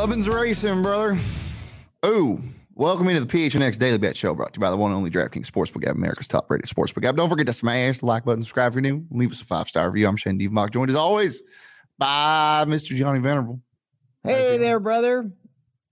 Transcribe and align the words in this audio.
Rubbins 0.00 0.28
Racing, 0.28 0.82
brother. 0.82 1.18
Oh, 2.02 2.40
welcome 2.74 3.08
into 3.08 3.20
the 3.20 3.26
PHNX 3.26 3.78
Daily 3.78 3.98
Bet 3.98 4.16
Show 4.16 4.34
brought 4.34 4.54
to 4.54 4.58
you 4.58 4.60
by 4.62 4.70
the 4.70 4.76
one 4.76 4.92
and 4.92 4.96
only 4.96 5.10
DraftKings 5.10 5.44
Sportsbook 5.44 5.86
app, 5.86 5.94
America's 5.94 6.26
top 6.26 6.50
rated 6.50 6.68
sportsbook 6.70 7.04
app. 7.04 7.16
Don't 7.16 7.28
forget 7.28 7.46
to 7.46 7.52
smash 7.52 7.98
the 7.98 8.06
like 8.06 8.24
button, 8.24 8.42
subscribe 8.42 8.72
if 8.72 8.74
you're 8.76 8.82
new, 8.82 9.06
and 9.10 9.20
leave 9.20 9.30
us 9.30 9.42
a 9.42 9.44
five 9.44 9.68
star 9.68 9.90
review. 9.90 10.08
I'm 10.08 10.16
Shane 10.16 10.38
Devmock, 10.38 10.70
joined 10.70 10.90
as 10.90 10.96
always 10.96 11.42
by 11.98 12.64
Mr. 12.66 12.96
Johnny 12.96 13.20
Venerable. 13.20 13.60
Hey 14.24 14.56
there, 14.56 14.80
brother. 14.80 15.30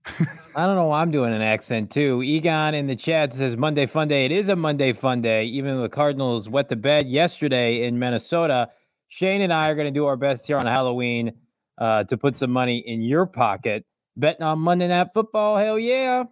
I 0.05 0.65
don't 0.65 0.75
know 0.75 0.85
why 0.85 1.01
I'm 1.01 1.11
doing 1.11 1.33
an 1.33 1.41
accent 1.41 1.91
too. 1.91 2.21
Egon 2.23 2.73
in 2.73 2.87
the 2.87 2.95
chat 2.95 3.33
says 3.33 3.55
Monday 3.55 3.85
Fun 3.85 4.07
Day. 4.07 4.25
It 4.25 4.31
is 4.31 4.49
a 4.49 4.55
Monday 4.55 4.93
Fun 4.93 5.21
Day, 5.21 5.45
even 5.45 5.75
though 5.75 5.83
the 5.83 5.89
Cardinals 5.89 6.49
wet 6.49 6.69
the 6.69 6.75
bed 6.75 7.07
yesterday 7.07 7.85
in 7.85 7.99
Minnesota. 7.99 8.69
Shane 9.07 9.41
and 9.41 9.53
I 9.53 9.69
are 9.69 9.75
going 9.75 9.91
to 9.91 9.97
do 9.97 10.05
our 10.05 10.17
best 10.17 10.47
here 10.47 10.57
on 10.57 10.65
Halloween 10.65 11.33
uh, 11.77 12.03
to 12.05 12.17
put 12.17 12.37
some 12.37 12.51
money 12.51 12.77
in 12.79 13.01
your 13.01 13.25
pocket. 13.25 13.85
Betting 14.17 14.43
on 14.43 14.59
Monday 14.59 14.87
Night 14.87 15.07
Football. 15.13 15.57
Hell 15.57 15.79
yeah. 15.79 16.25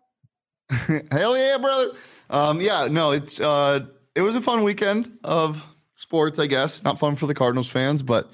Hell 1.12 1.38
yeah, 1.38 1.58
brother. 1.58 1.92
Um, 2.30 2.60
yeah, 2.60 2.88
no, 2.90 3.12
it's 3.12 3.40
uh, 3.40 3.86
it 4.16 4.22
was 4.22 4.36
a 4.36 4.42
fun 4.42 4.64
weekend 4.64 5.18
of 5.24 5.64
sports, 5.94 6.40
I 6.40 6.48
guess. 6.48 6.84
Not 6.84 7.00
fun 7.00 7.16
for 7.16 7.28
the 7.28 7.34
Cardinals 7.34 7.70
fans, 7.70 8.02
but 8.02 8.30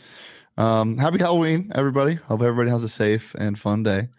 um, 0.58 0.98
happy 0.98 1.20
Halloween, 1.20 1.72
everybody. 1.76 2.16
Hope 2.16 2.42
everybody 2.42 2.72
has 2.72 2.84
a 2.84 2.90
safe 2.90 3.36
and 3.36 3.60
fun 3.60 3.84
day. 3.84 4.10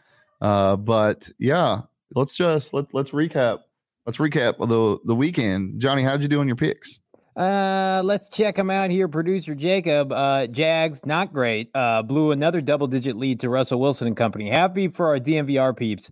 Uh, 0.44 0.76
but 0.76 1.30
yeah, 1.38 1.80
let's 2.14 2.36
just 2.36 2.74
let 2.74 2.92
let's 2.92 3.12
recap. 3.12 3.60
Let's 4.04 4.18
recap 4.18 4.58
the 4.58 4.98
the 5.06 5.14
weekend. 5.14 5.80
Johnny, 5.80 6.02
how'd 6.02 6.20
you 6.20 6.28
do 6.28 6.40
on 6.40 6.46
your 6.46 6.56
picks? 6.56 7.00
Uh, 7.34 8.02
let's 8.04 8.28
check 8.28 8.58
him 8.58 8.70
out 8.70 8.90
here. 8.90 9.08
Producer 9.08 9.54
Jacob, 9.54 10.12
uh, 10.12 10.46
Jags, 10.48 11.06
not 11.06 11.32
great. 11.32 11.70
Uh, 11.74 12.02
blew 12.02 12.30
another 12.30 12.60
double 12.60 12.86
digit 12.86 13.16
lead 13.16 13.40
to 13.40 13.48
Russell 13.48 13.80
Wilson 13.80 14.06
and 14.06 14.18
company. 14.18 14.50
Happy 14.50 14.88
for 14.88 15.08
our 15.08 15.18
DMVR 15.18 15.74
peeps 15.74 16.10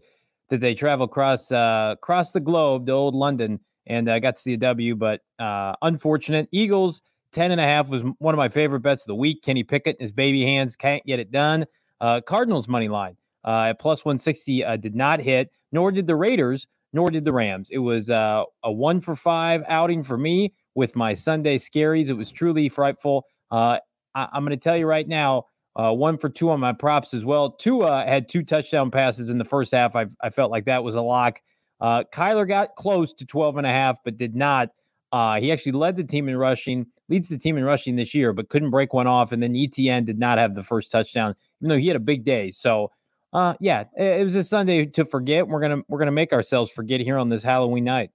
that 0.48 0.60
they 0.60 0.75
travel 0.75 1.05
across 1.05 1.53
uh 1.53 1.91
across 1.92 2.33
the 2.33 2.41
globe 2.41 2.86
to 2.86 2.92
old 2.92 3.14
London 3.14 3.60
and 3.86 4.08
uh, 4.08 4.19
got 4.19 4.36
to 4.36 4.41
see 4.41 4.55
a 4.55 4.56
W, 4.56 4.97
but 4.97 5.20
uh, 5.38 5.75
unfortunate. 5.83 6.48
Eagles 6.53 7.03
10 7.33 7.50
and 7.50 7.60
a 7.60 7.64
half 7.64 7.91
was 7.91 8.03
one 8.16 8.33
of 8.33 8.38
my 8.38 8.48
favorite 8.48 8.80
bets 8.80 9.03
of 9.03 9.08
the 9.08 9.14
week. 9.14 9.42
Kenny 9.42 9.62
Pickett 9.62 10.00
his 10.00 10.10
baby 10.10 10.42
hands 10.42 10.75
can't 10.75 11.05
get 11.05 11.19
it 11.19 11.30
done. 11.30 11.66
Uh, 12.00 12.22
Cardinals 12.22 12.66
money 12.66 12.88
line 12.88 13.14
uh, 13.45 13.67
at 13.71 13.79
plus 13.79 14.05
160 14.05 14.65
uh, 14.65 14.77
did 14.77 14.95
not 14.95 15.21
hit, 15.21 15.51
nor 15.73 15.91
did 15.93 16.07
the 16.07 16.17
Raiders, 16.17 16.67
nor 16.93 17.11
did 17.11 17.25
the 17.25 17.33
Rams. 17.33 17.71
It 17.71 17.79
was 17.79 18.11
uh, 18.11 18.45
a 18.62 18.73
one 18.73 19.01
for 19.01 19.17
five 19.17 19.62
outing 19.69 20.03
for 20.03 20.19
me 20.19 20.55
with 20.75 20.95
my 20.97 21.15
Sunday 21.15 21.59
scaries. 21.59 22.09
It 22.09 22.15
was 22.15 22.31
truly 22.31 22.69
frightful. 22.69 23.27
Uh, 23.51 23.79
I- 24.15 24.29
am 24.34 24.45
going 24.45 24.51
to 24.51 24.57
tell 24.57 24.77
you 24.77 24.87
right 24.87 25.09
now, 25.09 25.47
uh, 25.75 25.93
one 25.93 26.19
for 26.19 26.29
two 26.29 26.51
on 26.51 26.61
my 26.61 26.73
props 26.73 27.15
as 27.15 27.25
well. 27.25 27.53
Tua 27.53 28.05
had 28.05 28.29
two 28.29 28.43
touchdown 28.43 28.91
passes 28.91 29.31
in 29.31 29.39
the 29.39 29.45
first 29.45 29.72
half. 29.72 29.97
I, 29.97 30.06
I 30.22 30.31
felt 30.31 30.50
like 30.50 30.66
that 30.66 30.84
was 30.84 30.95
a 30.95 31.00
lock. 31.00 31.41
Uh, 31.81 32.05
Kyler 32.15 32.47
got 32.47 32.77
close 32.77 33.12
to 33.15 33.25
12 33.25 33.56
and 33.56 33.66
a 33.66 33.71
half, 33.71 33.99
but 34.05 34.16
did 34.16 34.37
not. 34.37 34.69
Uh, 35.12 35.41
he 35.41 35.50
actually 35.50 35.72
led 35.72 35.97
the 35.97 36.05
team 36.05 36.28
in 36.28 36.37
rushing, 36.37 36.87
leads 37.09 37.28
the 37.28 37.39
team 37.39 37.59
in 37.59 37.65
rushing 37.65 37.97
this 37.97 38.15
year, 38.15 38.33
but 38.33 38.49
couldn't 38.49 38.71
break 38.71 38.93
one 38.95 39.06
off. 39.06 39.33
And 39.33 39.43
then 39.43 39.55
ETN 39.55 40.05
did 40.05 40.19
not 40.19 40.39
have 40.39 40.55
the 40.55 40.62
first 40.62 40.91
touchdown, 40.93 41.34
even 41.61 41.69
though 41.71 41.78
he 41.78 41.89
had 41.89 41.97
a 41.97 42.00
big 42.00 42.25
day. 42.25 42.50
So, 42.50 42.91
uh, 43.32 43.54
yeah, 43.60 43.84
it, 43.97 44.20
it 44.20 44.25
was 44.25 44.37
a 44.37 44.44
Sunday 44.44 44.87
to 44.87 45.04
forget. 45.04 45.47
We're 45.47 45.60
gonna 45.60 45.82
we're 45.88 45.98
gonna 45.98 46.12
make 46.12 46.32
ourselves 46.32 46.70
forget 46.70 47.00
here 47.00 47.16
on 47.16 47.28
this 47.28 47.43
Halloween 47.43 47.84
night. 47.84 48.10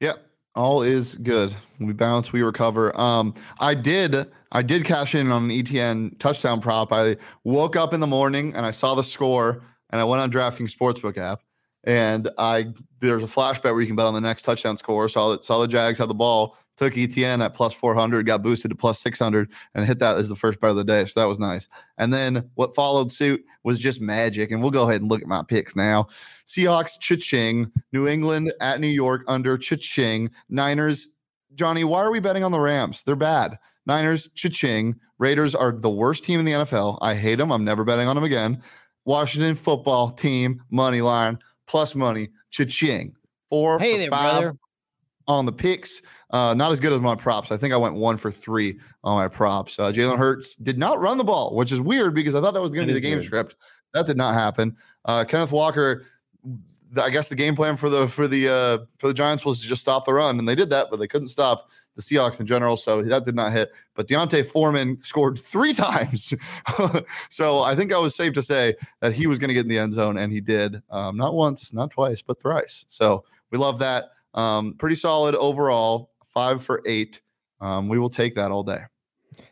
Yeah, 0.00 0.14
all 0.54 0.82
is 0.82 1.16
good. 1.16 1.54
We 1.78 1.92
bounce, 1.92 2.32
we 2.32 2.42
recover. 2.42 2.98
Um, 2.98 3.34
I 3.60 3.74
did, 3.74 4.30
I 4.52 4.62
did 4.62 4.84
cash 4.84 5.14
in 5.14 5.30
on 5.30 5.44
an 5.44 5.50
ETN 5.50 6.18
touchdown 6.18 6.60
prop. 6.60 6.92
I 6.92 7.16
woke 7.44 7.76
up 7.76 7.92
in 7.92 8.00
the 8.00 8.06
morning 8.06 8.54
and 8.54 8.64
I 8.64 8.70
saw 8.70 8.94
the 8.94 9.04
score, 9.04 9.62
and 9.90 10.00
I 10.00 10.04
went 10.04 10.22
on 10.22 10.30
DraftKings 10.30 10.74
Sportsbook 10.74 11.18
app, 11.18 11.40
and 11.84 12.30
I 12.38 12.72
there's 13.00 13.22
a 13.22 13.28
flash 13.28 13.60
bet 13.60 13.72
where 13.72 13.82
you 13.82 13.86
can 13.86 13.96
bet 13.96 14.06
on 14.06 14.14
the 14.14 14.20
next 14.20 14.42
touchdown 14.42 14.76
score. 14.76 15.08
Saw 15.08 15.32
that 15.32 15.44
saw 15.44 15.60
the 15.60 15.68
Jags 15.68 15.98
had 15.98 16.08
the 16.08 16.14
ball, 16.14 16.56
took 16.76 16.94
ETN 16.94 17.44
at 17.44 17.54
plus 17.54 17.72
400, 17.72 18.26
got 18.26 18.42
boosted 18.42 18.70
to 18.70 18.76
plus 18.76 18.98
600, 19.00 19.50
and 19.74 19.86
hit 19.86 19.98
that 20.00 20.16
as 20.16 20.28
the 20.28 20.36
first 20.36 20.60
bet 20.60 20.70
of 20.70 20.76
the 20.76 20.84
day. 20.84 21.04
So 21.04 21.20
that 21.20 21.26
was 21.26 21.38
nice. 21.38 21.68
And 21.98 22.12
then 22.12 22.50
what 22.54 22.74
followed 22.74 23.12
suit 23.12 23.44
was 23.62 23.78
just 23.78 24.00
magic. 24.00 24.50
And 24.50 24.60
we'll 24.60 24.70
go 24.70 24.88
ahead 24.88 25.00
and 25.00 25.10
look 25.10 25.22
at 25.22 25.28
my 25.28 25.42
picks 25.42 25.76
now. 25.76 26.08
Seahawks, 26.46 26.98
Cha-ching. 26.98 27.70
New 27.92 28.08
England 28.08 28.52
at 28.60 28.80
New 28.80 28.88
York 28.88 29.22
under 29.28 29.56
Cha-ching. 29.56 30.30
Niners, 30.48 31.08
Johnny, 31.54 31.84
why 31.84 32.00
are 32.00 32.10
we 32.10 32.20
betting 32.20 32.44
on 32.44 32.52
the 32.52 32.60
Rams? 32.60 33.02
They're 33.04 33.16
bad. 33.16 33.58
Niners, 33.86 34.28
Cha-ching. 34.34 34.96
Raiders 35.18 35.54
are 35.54 35.72
the 35.72 35.90
worst 35.90 36.24
team 36.24 36.40
in 36.40 36.44
the 36.44 36.52
NFL. 36.52 36.98
I 37.00 37.14
hate 37.14 37.36
them. 37.36 37.52
I'm 37.52 37.64
never 37.64 37.84
betting 37.84 38.08
on 38.08 38.16
them 38.16 38.24
again. 38.24 38.60
Washington 39.04 39.54
football 39.54 40.10
team, 40.10 40.62
money 40.70 41.00
line, 41.02 41.38
plus 41.66 41.94
money, 41.94 42.30
Cha-ching. 42.50 43.14
Four 43.50 43.78
Hey 43.78 43.98
there, 43.98 44.10
five 44.10 44.40
brother. 44.40 44.56
On 45.26 45.46
the 45.46 45.52
picks. 45.52 46.02
Uh, 46.30 46.52
not 46.52 46.72
as 46.72 46.80
good 46.80 46.92
as 46.92 47.00
my 47.00 47.14
props. 47.14 47.52
I 47.52 47.56
think 47.56 47.72
I 47.72 47.76
went 47.76 47.94
one 47.94 48.16
for 48.16 48.30
three 48.30 48.78
on 49.04 49.16
my 49.16 49.28
props. 49.28 49.78
Uh, 49.78 49.92
Jalen 49.92 50.18
Hurts 50.18 50.56
did 50.56 50.78
not 50.78 51.00
run 51.00 51.16
the 51.16 51.24
ball, 51.24 51.54
which 51.54 51.70
is 51.70 51.80
weird 51.80 52.14
because 52.14 52.34
I 52.34 52.40
thought 52.40 52.54
that 52.54 52.60
was 52.60 52.72
going 52.72 52.86
to 52.86 52.92
be 52.92 52.98
the 52.98 53.00
game 53.00 53.18
weird. 53.18 53.24
script. 53.24 53.56
That 53.94 54.06
did 54.06 54.16
not 54.16 54.34
happen. 54.34 54.76
Uh, 55.04 55.24
Kenneth 55.24 55.52
Walker. 55.52 56.04
I 56.96 57.10
guess 57.10 57.28
the 57.28 57.34
game 57.34 57.56
plan 57.56 57.76
for 57.76 57.88
the 57.88 58.08
for 58.08 58.28
the 58.28 58.48
uh, 58.48 58.78
for 58.98 59.08
the 59.08 59.14
Giants 59.14 59.44
was 59.44 59.60
to 59.62 59.68
just 59.68 59.82
stop 59.82 60.04
the 60.06 60.12
run, 60.12 60.38
and 60.38 60.48
they 60.48 60.54
did 60.54 60.70
that, 60.70 60.88
but 60.90 60.98
they 60.98 61.08
couldn't 61.08 61.28
stop 61.28 61.68
the 61.96 62.02
Seahawks 62.02 62.40
in 62.40 62.46
general. 62.46 62.76
So 62.76 63.02
that 63.02 63.24
did 63.24 63.34
not 63.34 63.52
hit. 63.52 63.70
But 63.94 64.08
D'Onta 64.08 64.44
Foreman 64.46 64.98
scored 65.02 65.38
three 65.38 65.72
times, 65.72 66.34
so 67.30 67.62
I 67.62 67.76
think 67.76 67.92
I 67.92 67.98
was 67.98 68.14
safe 68.14 68.32
to 68.34 68.42
say 68.42 68.74
that 69.00 69.12
he 69.12 69.26
was 69.26 69.38
going 69.38 69.48
to 69.48 69.54
get 69.54 69.64
in 69.64 69.68
the 69.68 69.78
end 69.78 69.94
zone, 69.94 70.18
and 70.18 70.32
he 70.32 70.40
did. 70.40 70.82
Um, 70.90 71.16
not 71.16 71.34
once, 71.34 71.72
not 71.72 71.90
twice, 71.90 72.22
but 72.22 72.40
thrice. 72.40 72.84
So 72.88 73.24
we 73.50 73.58
love 73.58 73.78
that. 73.80 74.10
Um, 74.34 74.74
pretty 74.78 74.96
solid 74.96 75.34
overall. 75.34 76.10
Five 76.32 76.62
for 76.62 76.82
eight. 76.86 77.20
Um, 77.60 77.88
we 77.88 77.98
will 77.98 78.10
take 78.10 78.34
that 78.34 78.50
all 78.50 78.64
day. 78.64 78.80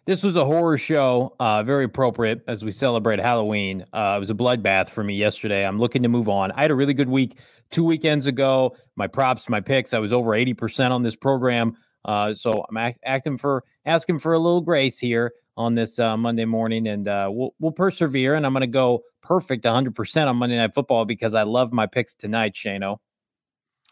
This 0.05 0.23
was 0.23 0.37
a 0.37 0.45
horror 0.45 0.77
show, 0.77 1.35
uh, 1.41 1.63
very 1.63 1.85
appropriate 1.85 2.43
as 2.47 2.65
we 2.65 2.71
celebrate 2.71 3.19
Halloween. 3.19 3.85
Uh, 3.93 4.15
it 4.17 4.21
was 4.21 4.31
a 4.31 4.35
bloodbath 4.35 4.89
for 4.89 5.03
me 5.03 5.15
yesterday. 5.15 5.67
I'm 5.67 5.79
looking 5.79 6.03
to 6.03 6.09
move 6.09 6.29
on. 6.29 6.53
I 6.53 6.63
had 6.63 6.71
a 6.71 6.75
really 6.75 6.95
good 6.95 7.09
week 7.09 7.39
two 7.71 7.85
weekends 7.85 8.27
ago. 8.27 8.77
My 8.97 9.07
props, 9.07 9.49
my 9.49 9.61
picks, 9.61 9.95
I 9.95 9.99
was 9.99 10.13
over 10.13 10.31
80% 10.31 10.91
on 10.91 11.03
this 11.03 11.17
program. 11.17 11.77
Uh, 12.05 12.35
so 12.35 12.65
I'm 12.69 12.77
act- 12.77 12.99
acting 13.05 13.39
for 13.39 13.65
asking 13.87 14.19
for 14.19 14.35
a 14.35 14.39
little 14.39 14.61
grace 14.61 14.99
here 14.99 15.33
on 15.57 15.75
this 15.75 15.99
uh, 15.99 16.17
Monday 16.17 16.45
morning, 16.45 16.89
and 16.89 17.07
uh, 17.07 17.29
we'll 17.31 17.55
we'll 17.61 17.73
persevere. 17.73 18.35
And 18.35 18.45
I'm 18.45 18.53
going 18.53 18.63
to 18.63 18.67
go 18.67 19.03
perfect 19.23 19.65
100% 19.65 20.27
on 20.27 20.37
Monday 20.37 20.57
Night 20.57 20.75
Football 20.75 21.05
because 21.05 21.35
I 21.35 21.45
love 21.45 21.73
my 21.73 21.87
picks 21.87 22.15
tonight, 22.15 22.55
Shano. 22.55 22.99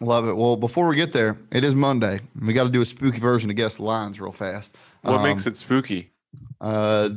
Love 0.01 0.27
it. 0.27 0.35
Well, 0.35 0.57
before 0.57 0.89
we 0.89 0.97
get 0.97 1.13
there, 1.13 1.37
it 1.53 1.63
is 1.63 1.75
Monday. 1.75 2.21
We 2.41 2.55
got 2.55 2.65
to 2.65 2.71
do 2.71 2.81
a 2.81 2.87
spooky 2.87 3.19
version 3.21 3.49
to 3.49 3.55
guess 3.55 3.77
the 3.77 3.83
lines 3.83 4.19
real 4.19 4.33
fast. 4.33 4.75
What 5.03 5.23
makes 5.23 5.47
it 5.47 5.57
spooky? 5.59 6.11
Uh, 6.61 7.11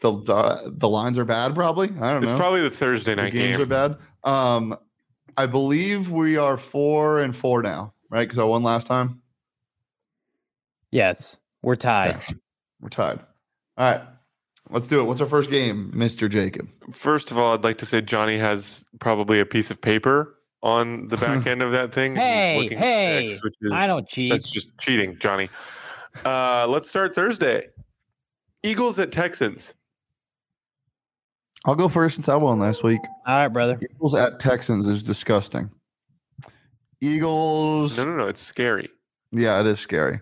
the 0.00 0.12
uh, 0.12 0.62
the 0.66 0.88
lines 0.88 1.18
are 1.18 1.24
bad. 1.24 1.54
Probably. 1.54 1.88
I 2.00 2.12
don't 2.12 2.22
It's 2.22 2.30
know. 2.30 2.36
It's 2.36 2.40
probably 2.40 2.62
the 2.62 2.70
Thursday 2.70 3.14
the 3.14 3.22
night 3.22 3.32
games 3.32 3.56
game. 3.56 3.62
are 3.62 3.66
bad. 3.66 3.96
Um, 4.24 4.78
I 5.36 5.46
believe 5.46 6.10
we 6.10 6.36
are 6.36 6.56
four 6.56 7.20
and 7.20 7.36
four 7.36 7.62
now, 7.62 7.92
right? 8.08 8.24
Because 8.24 8.38
I 8.38 8.44
won 8.44 8.62
last 8.62 8.86
time. 8.86 9.20
Yes, 10.90 11.38
we're 11.62 11.76
tied. 11.76 12.16
Okay. 12.16 12.34
We're 12.80 12.88
tied. 12.88 13.18
All 13.76 13.90
right, 13.90 14.00
let's 14.70 14.86
do 14.86 15.00
it. 15.00 15.04
What's 15.04 15.20
our 15.20 15.26
first 15.26 15.50
game, 15.50 15.90
Mister 15.92 16.28
Jacob? 16.28 16.68
First 16.92 17.30
of 17.30 17.38
all, 17.38 17.52
I'd 17.52 17.64
like 17.64 17.78
to 17.78 17.86
say 17.86 18.00
Johnny 18.00 18.38
has 18.38 18.86
probably 19.00 19.40
a 19.40 19.44
piece 19.46 19.70
of 19.70 19.80
paper 19.80 20.35
on 20.66 21.06
the 21.06 21.16
back 21.16 21.46
end 21.46 21.62
of 21.62 21.70
that 21.70 21.92
thing. 21.92 22.16
Hey, 22.16 22.66
hey, 22.68 23.30
X, 23.32 23.44
which 23.44 23.54
is, 23.60 23.72
I 23.72 23.86
don't 23.86 24.06
cheat. 24.08 24.32
That's 24.32 24.50
just 24.50 24.76
cheating, 24.78 25.16
Johnny. 25.20 25.48
Uh, 26.24 26.66
let's 26.66 26.90
start 26.90 27.14
Thursday. 27.14 27.68
Eagles 28.64 28.98
at 28.98 29.12
Texans. 29.12 29.74
I'll 31.64 31.76
go 31.76 31.88
first 31.88 32.16
since 32.16 32.28
I 32.28 32.34
won 32.34 32.58
last 32.58 32.82
week. 32.82 33.00
All 33.26 33.36
right, 33.36 33.48
brother. 33.48 33.78
Eagles 33.80 34.14
at 34.16 34.40
Texans 34.40 34.88
is 34.88 35.02
disgusting. 35.02 35.70
Eagles. 37.00 37.96
No, 37.96 38.04
no, 38.04 38.16
no. 38.16 38.26
It's 38.26 38.40
scary. 38.40 38.90
Yeah, 39.30 39.60
it 39.60 39.66
is 39.66 39.78
scary. 39.78 40.20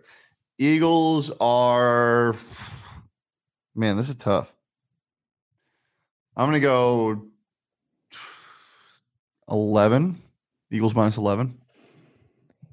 Eagles 0.59 1.31
are 1.41 2.35
man, 3.75 3.97
this 3.97 4.09
is 4.09 4.17
tough. 4.17 4.53
I'm 6.37 6.49
gonna 6.49 6.61
go 6.61 7.23
11. 9.49 10.21
Eagles 10.75 10.95
minus 10.95 11.17
11. 11.17 11.57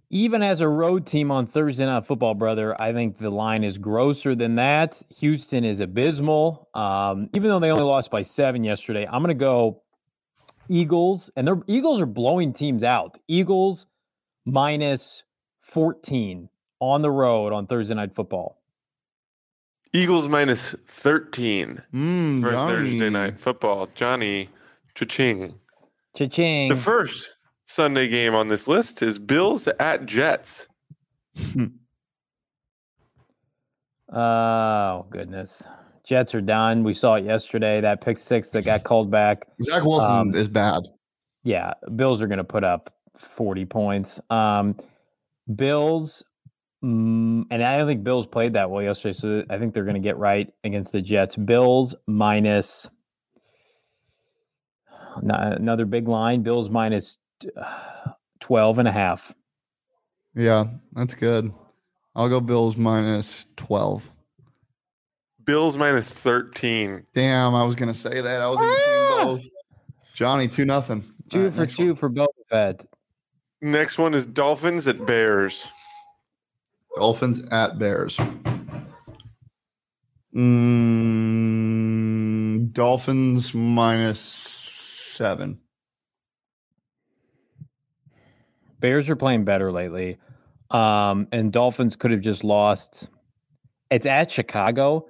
Even 0.09 0.41
as 0.41 0.59
a 0.59 0.67
road 0.67 1.05
team 1.05 1.31
on 1.31 1.45
Thursday 1.45 1.85
Night 1.85 2.03
Football, 2.05 2.33
brother, 2.33 2.79
I 2.81 2.91
think 2.91 3.17
the 3.17 3.29
line 3.29 3.63
is 3.63 3.77
grosser 3.77 4.35
than 4.35 4.55
that. 4.55 5.01
Houston 5.19 5.63
is 5.63 5.79
abysmal. 5.79 6.67
Um, 6.73 7.29
even 7.33 7.49
though 7.49 7.59
they 7.59 7.71
only 7.71 7.83
lost 7.85 8.09
by 8.11 8.23
seven 8.23 8.63
yesterday, 8.63 9.05
I'm 9.05 9.21
going 9.21 9.29
to 9.29 9.33
go 9.35 9.83
Eagles, 10.67 11.29
and 11.37 11.47
the 11.47 11.61
Eagles 11.67 12.01
are 12.01 12.05
blowing 12.07 12.51
teams 12.53 12.83
out. 12.83 13.17
Eagles 13.27 13.85
minus 14.45 15.23
14 15.61 16.49
on 16.79 17.01
the 17.03 17.11
road 17.11 17.53
on 17.53 17.67
Thursday 17.67 17.93
Night 17.93 18.11
Football. 18.13 18.57
Eagles 19.93 20.27
minus 20.27 20.73
13 20.87 21.83
Mm, 21.93 22.41
for 22.41 22.51
Johnny. 22.51 22.73
Thursday 22.73 23.09
night 23.09 23.37
football. 23.39 23.89
Johnny, 23.93 24.49
cha-ching. 24.95 25.53
Cha-ching. 26.15 26.69
The 26.69 26.75
first 26.77 27.35
Sunday 27.71 28.09
game 28.09 28.35
on 28.35 28.49
this 28.49 28.67
list 28.67 29.01
is 29.01 29.17
Bills 29.17 29.65
at 29.79 30.05
Jets. 30.05 30.67
Oh, 34.13 35.05
goodness. 35.09 35.63
Jets 36.03 36.35
are 36.35 36.41
done. 36.41 36.83
We 36.83 36.93
saw 36.93 37.15
it 37.15 37.23
yesterday. 37.23 37.79
That 37.79 38.01
pick 38.01 38.19
six 38.19 38.49
that 38.49 38.65
got 38.65 38.83
called 38.83 39.09
back. 39.09 39.47
Zach 39.63 39.83
Wilson 39.83 40.11
Um, 40.11 40.35
is 40.35 40.49
bad. 40.49 40.83
Yeah, 41.43 41.73
Bills 41.95 42.21
are 42.21 42.27
going 42.27 42.39
to 42.39 42.43
put 42.43 42.65
up 42.65 42.93
40 43.15 43.65
points. 43.65 44.19
Um, 44.29 44.75
Bills, 45.55 46.23
mm, 46.83 47.45
and 47.49 47.63
I 47.63 47.77
don't 47.77 47.87
think 47.87 48.03
Bills 48.03 48.27
played 48.27 48.51
that 48.53 48.69
well 48.69 48.83
yesterday, 48.83 49.13
so 49.13 49.45
I 49.49 49.57
think 49.57 49.73
they're 49.73 49.85
going 49.85 49.93
to 49.95 50.01
get 50.01 50.17
right 50.17 50.51
against 50.65 50.91
the 50.91 51.01
Jets. 51.01 51.37
Bills 51.37 51.95
minus 52.05 52.89
n- 55.23 55.31
another 55.31 55.85
big 55.85 56.09
line. 56.09 56.43
Bills 56.43 56.69
minus 56.69 57.17
12 58.39 58.79
and 58.79 58.87
a 58.87 58.91
half. 58.91 59.33
Yeah, 60.35 60.65
that's 60.93 61.13
good. 61.13 61.51
I'll 62.15 62.29
go 62.29 62.41
Bills 62.41 62.77
minus 62.77 63.45
12. 63.57 64.09
Bills 65.43 65.77
minus 65.77 66.09
13. 66.09 67.05
Damn, 67.13 67.53
I 67.55 67.63
was 67.63 67.75
gonna 67.75 67.93
say 67.93 68.21
that. 68.21 68.41
I 68.41 68.47
was 68.47 68.59
gonna 68.59 68.75
say 68.75 69.23
both. 69.23 69.43
Johnny, 70.13 70.47
two 70.47 70.65
nothing. 70.65 71.03
Two 71.29 71.39
All 71.39 71.43
right, 71.45 71.53
for 71.53 71.61
next 71.61 71.75
two 71.75 71.87
one. 71.87 71.95
for 71.95 72.09
Boba 72.09 72.27
Fett. 72.47 72.85
Next 73.61 73.97
one 73.97 74.13
is 74.13 74.25
Dolphins 74.25 74.87
at 74.87 75.05
Bears. 75.05 75.65
Dolphins 76.95 77.41
at 77.51 77.79
Bears. 77.79 78.17
Mm, 80.35 81.61
Dolphins 82.73 83.53
minus 83.53 84.19
seven. 84.19 85.59
Bears 88.81 89.09
are 89.09 89.15
playing 89.15 89.45
better 89.45 89.71
lately. 89.71 90.17
Um, 90.69 91.27
and 91.31 91.51
Dolphins 91.53 91.95
could 91.95 92.11
have 92.11 92.21
just 92.21 92.43
lost. 92.43 93.09
It's 93.89 94.05
at 94.05 94.29
Chicago. 94.31 95.07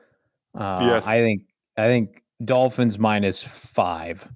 Uh, 0.55 0.79
Yes. 0.83 1.07
I 1.07 1.19
think 1.19 1.43
I 1.77 1.87
think 1.87 2.21
Dolphins 2.43 2.99
minus 2.99 3.43
five. 3.43 4.27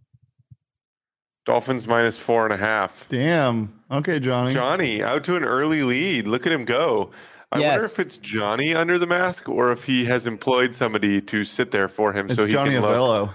Dolphins 1.46 1.88
minus 1.88 2.18
four 2.18 2.46
and 2.46 2.54
a 2.54 2.58
half. 2.58 3.08
Damn. 3.10 3.80
Okay, 3.92 4.20
Johnny. 4.20 4.52
Johnny 4.54 5.04
out 5.04 5.24
to 5.26 5.36
an 5.36 5.44
early 5.44 5.84
lead. 5.84 6.28
Look 6.28 6.48
at 6.48 6.52
him 6.52 6.66
go. 6.66 7.12
I 7.52 7.60
wonder 7.60 7.86
if 7.86 8.00
it's 8.00 8.18
Johnny 8.18 8.74
under 8.74 8.98
the 8.98 9.06
mask 9.06 9.48
or 9.48 9.72
if 9.72 9.84
he 9.84 10.06
has 10.06 10.26
employed 10.28 10.74
somebody 10.74 11.22
to 11.22 11.44
sit 11.44 11.72
there 11.72 11.88
for 11.88 12.12
him 12.12 12.26
It's 12.26 12.36
so 12.36 12.46
he 12.46 12.52
Johnny 12.54 12.72
can 12.72 12.82
look. 12.82 13.30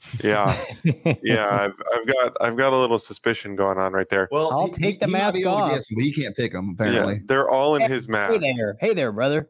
Avello. 0.00 0.22
Yeah, 0.24 1.14
yeah. 1.22 1.48
I've 1.64 1.82
I've 1.94 2.06
got 2.06 2.36
I've 2.40 2.56
got 2.56 2.72
a 2.72 2.76
little 2.76 2.98
suspicion 2.98 3.54
going 3.56 3.78
on 3.78 3.92
right 3.92 4.08
there. 4.08 4.28
Well, 4.30 4.50
I'll 4.50 4.66
he- 4.66 4.72
take 4.72 5.00
the 5.00 5.06
he 5.06 5.12
might 5.12 5.18
mask 5.18 5.34
be 5.36 5.42
able 5.42 5.52
to 5.52 5.56
off. 5.58 5.72
guess, 5.72 5.86
but 5.94 6.02
he 6.02 6.12
can't 6.12 6.36
pick 6.36 6.52
them 6.52 6.76
Yeah, 6.78 6.86
apparently. 6.86 7.20
they're 7.26 7.48
all 7.48 7.76
in 7.76 7.90
his 7.90 8.08
mask. 8.08 8.40
hey 8.40 8.52
there, 8.54 8.76
hey 8.80 8.94
there, 8.94 9.12
brother. 9.12 9.48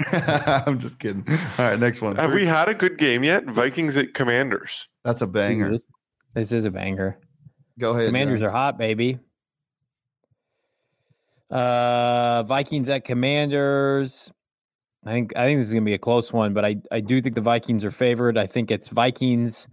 I'm 0.10 0.78
just 0.78 0.98
kidding. 0.98 1.24
All 1.28 1.36
right, 1.58 1.78
next 1.78 2.00
one. 2.00 2.16
Have 2.16 2.32
we 2.32 2.44
had 2.46 2.68
a 2.68 2.74
good 2.74 2.98
game 2.98 3.22
yet? 3.22 3.44
Vikings 3.46 3.96
at 3.96 4.14
Commanders. 4.14 4.88
That's 5.04 5.20
a 5.22 5.26
banger. 5.26 5.70
This, 5.70 5.84
this 6.34 6.52
is 6.52 6.64
a 6.64 6.70
banger. 6.70 7.18
Go 7.78 7.92
ahead. 7.92 8.06
Commanders 8.06 8.40
Johnny. 8.40 8.48
are 8.48 8.52
hot, 8.52 8.78
baby. 8.78 9.18
Uh, 11.50 12.42
Vikings 12.44 12.88
at 12.88 13.04
Commanders. 13.04 14.32
I 15.04 15.10
think 15.12 15.36
I 15.36 15.44
think 15.46 15.60
this 15.60 15.68
is 15.68 15.74
gonna 15.74 15.84
be 15.84 15.94
a 15.94 15.98
close 15.98 16.32
one, 16.32 16.54
but 16.54 16.64
I 16.64 16.76
I 16.90 17.00
do 17.00 17.20
think 17.20 17.34
the 17.34 17.40
Vikings 17.40 17.84
are 17.84 17.90
favored. 17.90 18.38
I 18.38 18.46
think 18.46 18.70
it's 18.70 18.88
Vikings. 18.88 19.68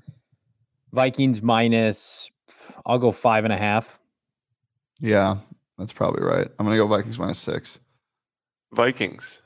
Vikings 0.92 1.42
minus. 1.42 2.30
I'll 2.86 3.00
go 3.00 3.12
five 3.12 3.44
and 3.44 3.54
a 3.54 3.58
half. 3.58 4.00
Yeah, 5.00 5.38
that's 5.78 5.94
probably 5.94 6.24
right. 6.24 6.48
I'm 6.60 6.66
gonna 6.66 6.78
go 6.78 6.88
Vikings 6.88 7.20
minus 7.20 7.40
six. 7.40 7.80
Vikings 8.74 9.42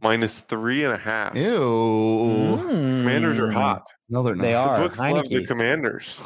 minus 0.00 0.42
three 0.42 0.84
and 0.84 0.92
a 0.92 0.98
half. 0.98 1.34
Ew. 1.36 2.56
Commanders 2.96 3.38
are 3.38 3.48
Mm. 3.48 3.52
hot. 3.54 3.86
No, 4.08 4.22
they're 4.22 4.34
not. 4.34 4.42
They 4.42 4.52
The 4.52 4.58
are. 4.58 4.78
books 4.78 4.98
love 4.98 5.28
the 5.28 5.44
Commanders. 5.46 6.20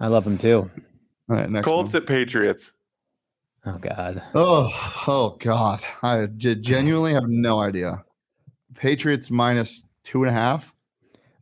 I 0.00 0.06
love 0.08 0.24
them 0.24 0.38
too. 0.38 0.70
All 1.28 1.36
right, 1.36 1.48
next 1.48 1.64
Colts 1.64 1.92
one. 1.92 2.02
at 2.02 2.08
Patriots. 2.08 2.72
Oh 3.66 3.76
God. 3.78 4.22
Oh, 4.34 4.70
oh 5.06 5.36
God. 5.38 5.84
I 6.02 6.26
genuinely 6.26 7.12
have 7.12 7.28
no 7.28 7.60
idea. 7.60 8.02
Patriots 8.74 9.30
minus 9.30 9.84
two 10.02 10.22
and 10.22 10.30
a 10.30 10.32
half. 10.32 10.72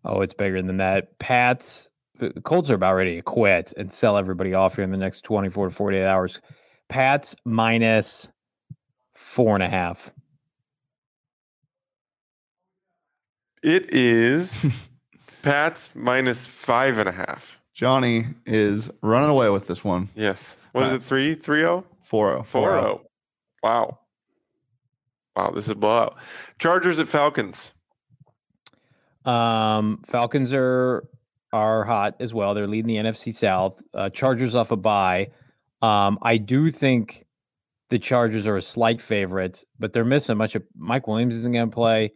Oh, 0.04 0.20
it's 0.22 0.34
bigger 0.34 0.60
than 0.62 0.78
that. 0.78 1.18
Pats. 1.18 1.88
The 2.18 2.40
Colts 2.42 2.70
are 2.70 2.74
about 2.74 2.94
ready 2.94 3.16
to 3.16 3.22
quit 3.22 3.72
and 3.76 3.92
sell 3.92 4.16
everybody 4.16 4.54
off 4.54 4.76
here 4.76 4.84
in 4.84 4.90
the 4.90 4.96
next 4.96 5.22
24 5.22 5.68
to 5.68 5.74
48 5.74 6.04
hours. 6.04 6.40
Pats 6.88 7.36
minus 7.44 8.28
four 9.14 9.54
and 9.54 9.62
a 9.62 9.68
half. 9.68 10.12
It 13.62 13.92
is 13.92 14.66
Pats 15.42 15.90
minus 15.94 16.46
five 16.46 16.98
and 16.98 17.08
a 17.08 17.12
half. 17.12 17.60
Johnny 17.74 18.26
is 18.46 18.90
running 19.02 19.30
away 19.30 19.50
with 19.50 19.66
this 19.66 19.84
one. 19.84 20.08
Yes. 20.14 20.56
What 20.72 20.86
is 20.86 20.92
Uh, 20.92 20.94
it? 20.96 21.02
Three? 21.02 21.34
Three 21.34 21.64
oh? 21.64 21.84
4 22.02 22.42
Four 22.44 22.72
oh. 22.72 23.02
Wow. 23.62 23.98
Wow, 25.36 25.50
this 25.50 25.64
is 25.66 25.70
a 25.70 25.74
blowout. 25.76 26.16
Chargers 26.58 26.98
at 26.98 27.08
Falcons. 27.08 27.70
Um, 29.24 30.02
Falcons 30.06 30.52
are 30.52 31.04
are 31.52 31.84
hot 31.84 32.16
as 32.20 32.34
well. 32.34 32.54
They're 32.54 32.66
leading 32.66 32.88
the 32.88 32.96
NFC 33.08 33.32
South. 33.34 33.82
Uh, 33.94 34.10
Chargers 34.10 34.54
off 34.54 34.70
a 34.70 34.76
bye. 34.76 35.28
Um, 35.82 36.18
I 36.22 36.36
do 36.36 36.70
think 36.70 37.24
the 37.90 37.98
Chargers 37.98 38.46
are 38.46 38.56
a 38.56 38.62
slight 38.62 39.00
favorite, 39.00 39.64
but 39.78 39.92
they're 39.92 40.04
missing 40.04 40.36
much 40.36 40.54
of 40.54 40.62
Mike 40.76 41.06
Williams 41.08 41.34
isn't 41.36 41.52
going 41.52 41.70
to 41.70 41.74
play. 41.74 42.12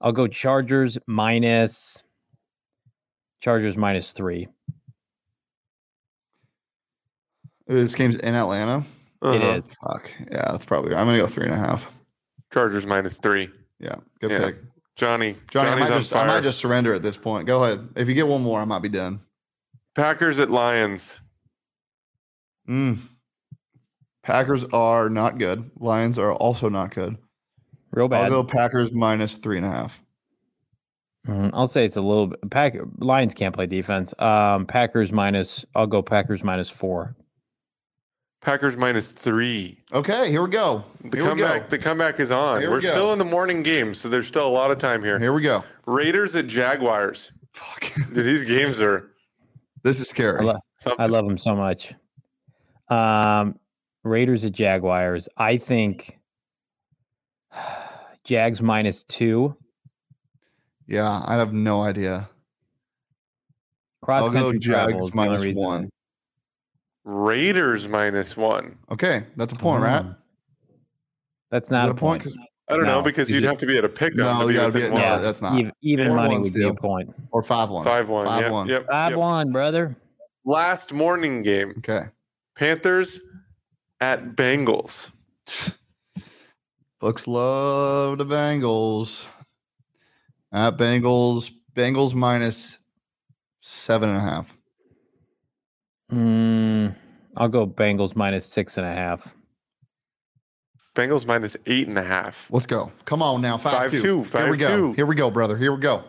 I'll 0.00 0.12
go 0.12 0.26
Chargers 0.26 0.98
minus 1.06 2.02
Chargers 3.40 3.76
minus 3.76 4.12
three. 4.12 4.46
This 7.66 7.94
game's 7.94 8.16
in 8.16 8.34
Atlanta. 8.34 8.78
It 9.22 9.26
Uh-huh. 9.42 9.60
is. 9.64 9.72
Fuck. 9.82 10.10
Yeah, 10.30 10.50
that's 10.52 10.64
probably. 10.64 10.94
I'm 10.94 11.06
gonna 11.06 11.18
go 11.18 11.26
three 11.26 11.44
and 11.44 11.52
a 11.54 11.58
half. 11.58 11.92
Chargers 12.52 12.86
minus 12.86 13.18
three. 13.18 13.50
Yeah, 13.78 13.96
good 14.20 14.30
Yeah. 14.30 14.38
pick. 14.46 14.56
Johnny. 14.96 15.36
Johnny, 15.50 15.70
I 15.70 15.74
might, 15.76 15.90
on 15.90 16.00
just, 16.00 16.14
I 16.14 16.26
might 16.26 16.42
just 16.42 16.58
surrender 16.58 16.92
at 16.92 17.02
this 17.02 17.16
point. 17.16 17.46
Go 17.46 17.64
ahead. 17.64 17.88
If 17.96 18.08
you 18.08 18.14
get 18.14 18.28
one 18.28 18.42
more, 18.42 18.60
I 18.60 18.64
might 18.64 18.82
be 18.82 18.88
done. 18.88 19.20
Packers 19.94 20.38
at 20.38 20.50
Lions. 20.50 21.18
Mm. 22.68 22.98
Packers 24.22 24.64
are 24.72 25.08
not 25.08 25.38
good. 25.38 25.70
Lions 25.78 26.18
are 26.18 26.32
also 26.32 26.68
not 26.68 26.94
good. 26.94 27.16
Real 27.92 28.08
bad. 28.08 28.24
I'll 28.24 28.42
go 28.42 28.44
Packers 28.44 28.92
minus 28.92 29.36
three 29.36 29.56
and 29.56 29.66
a 29.66 29.70
half. 29.70 30.00
Mm, 31.26 31.50
I'll 31.52 31.68
say 31.68 31.84
it's 31.84 31.96
a 31.96 32.00
little 32.00 32.28
bit. 32.28 32.50
Pack 32.50 32.76
Lions 32.98 33.34
can't 33.34 33.54
play 33.54 33.66
defense. 33.66 34.14
Um, 34.18 34.66
Packers 34.66 35.12
minus. 35.12 35.64
I'll 35.74 35.86
go 35.86 36.02
Packers 36.02 36.44
minus 36.44 36.70
four. 36.70 37.16
Packers 38.40 38.76
minus 38.76 39.12
three. 39.12 39.78
Okay, 39.92 40.30
here 40.30 40.42
we 40.42 40.48
go. 40.50 40.82
The 41.04 41.18
Here 41.18 41.24
we 41.24 41.28
comeback. 41.42 41.62
go. 41.64 41.68
The 41.68 41.78
comeback 41.78 42.20
is 42.20 42.30
on. 42.30 42.60
Here 42.60 42.70
we 42.70 42.76
We're 42.76 42.80
go. 42.80 42.88
still 42.90 43.12
in 43.12 43.18
the 43.18 43.24
morning 43.24 43.62
game, 43.62 43.92
so 43.92 44.08
there's 44.08 44.26
still 44.26 44.46
a 44.46 44.50
lot 44.50 44.70
of 44.70 44.78
time 44.78 45.02
here. 45.02 45.18
Here 45.18 45.32
we 45.34 45.42
go. 45.42 45.62
Raiders 45.86 46.34
at 46.34 46.46
Jaguars. 46.46 47.32
Fuck. 47.52 47.92
Dude, 48.14 48.14
these 48.24 48.44
games 48.44 48.80
are 48.80 49.10
this 49.82 50.00
is 50.00 50.08
scary. 50.08 50.40
I, 50.40 50.42
lo- 50.42 50.60
I 50.98 51.06
love 51.06 51.26
them 51.26 51.36
so 51.36 51.54
much. 51.54 51.94
Um, 52.88 53.58
Raiders 54.04 54.44
at 54.46 54.52
Jaguars. 54.52 55.28
I 55.36 55.58
think 55.58 56.18
Jags 58.24 58.62
minus 58.62 59.04
two. 59.04 59.54
yeah, 60.86 61.22
I 61.26 61.34
have 61.34 61.52
no 61.52 61.82
idea. 61.82 62.28
Cross 64.02 64.30
country 64.30 64.58
travel 64.58 64.92
Jags 64.92 65.06
is 65.08 65.12
the 65.12 65.20
only 65.20 65.46
reason. 65.48 65.62
one. 65.62 65.90
Raiders 67.04 67.88
minus 67.88 68.36
one. 68.36 68.76
Okay, 68.90 69.24
that's 69.36 69.52
a 69.52 69.56
point, 69.56 69.82
right? 69.82 70.02
Mm. 70.04 70.16
That's 71.50 71.70
not 71.70 71.88
it 71.88 71.92
a 71.92 71.94
point. 71.94 72.22
'Cause- 72.22 72.36
I 72.68 72.76
don't 72.76 72.86
No. 72.86 72.94
know 72.98 73.02
because 73.02 73.28
you'd 73.28 73.42
it- 73.42 73.46
have 73.48 73.58
to 73.58 73.66
be 73.66 73.76
at 73.78 73.84
a 73.84 73.88
pick 73.88 74.14
No, 74.14 74.46
you 74.48 74.54
gotta 74.54 74.72
be 74.72 74.82
at- 74.84 74.92
one. 74.92 75.00
yeah, 75.00 75.16
Yeah, 75.16 75.18
that's 75.22 75.42
not. 75.42 75.58
even, 75.58 75.72
even 75.82 76.14
money 76.14 76.34
one 76.34 76.42
would 76.42 76.54
be 76.54 76.62
a 76.68 76.72
point. 76.72 77.12
Or 77.32 77.42
five 77.42 77.68
one. 77.68 77.82
Five 77.82 78.08
one. 78.08 78.26
Five 78.26 78.42
yep, 78.42 78.52
one. 78.52 78.68
Yep, 78.68 78.86
Five 78.88 79.10
yep. 79.10 79.18
one, 79.18 79.50
brother. 79.50 79.96
Last 80.44 80.92
morning 80.92 81.42
game. 81.42 81.74
Okay. 81.78 82.04
Panthers 82.54 83.18
at 84.00 84.36
Bengals. 84.36 85.10
Books 87.00 87.26
love 87.26 88.18
the 88.18 88.26
Bengals. 88.26 89.24
At 90.52 90.76
Bengals, 90.76 91.50
Bengals 91.74 92.14
minus 92.14 92.78
seven 93.62 94.10
and 94.10 94.18
a 94.18 94.20
half. 94.20 94.56
Mm, 96.12 96.94
I'll 97.36 97.48
go 97.48 97.66
Bengals 97.66 98.16
minus 98.16 98.44
six 98.46 98.76
and 98.76 98.86
a 98.86 98.92
half. 98.92 99.34
Bengals 100.94 101.24
minus 101.26 101.56
eight 101.66 101.88
and 101.88 101.98
a 101.98 102.02
half. 102.02 102.48
Let's 102.50 102.66
go. 102.66 102.90
Come 103.04 103.22
on 103.22 103.40
now. 103.40 103.56
Five, 103.56 103.72
Five, 103.72 103.90
two. 103.90 104.02
two. 104.02 104.22
Here 104.24 104.50
we 104.50 104.56
go. 104.56 104.68
two. 104.68 104.92
Here 104.94 105.06
we 105.06 105.14
go, 105.14 105.30
brother. 105.30 105.56
Here 105.56 105.72
we 105.72 105.80
go. 105.80 106.02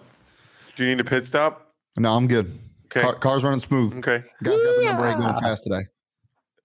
Do 0.76 0.84
you 0.84 0.90
need 0.96 1.00
a 1.00 1.04
pit 1.04 1.24
stop? 1.24 1.74
No, 1.98 2.16
I'm 2.16 2.28
good. 2.28 2.58
Okay. 2.86 3.02
Car, 3.02 3.16
car's 3.16 3.44
running 3.44 3.60
smooth. 3.60 3.94
Okay. 4.00 4.24
Guys 4.44 4.54
got 4.54 4.80
the 4.80 4.86
number 4.86 5.08
eight 5.08 5.18
going 5.18 5.40
fast 5.42 5.64
today. 5.64 5.86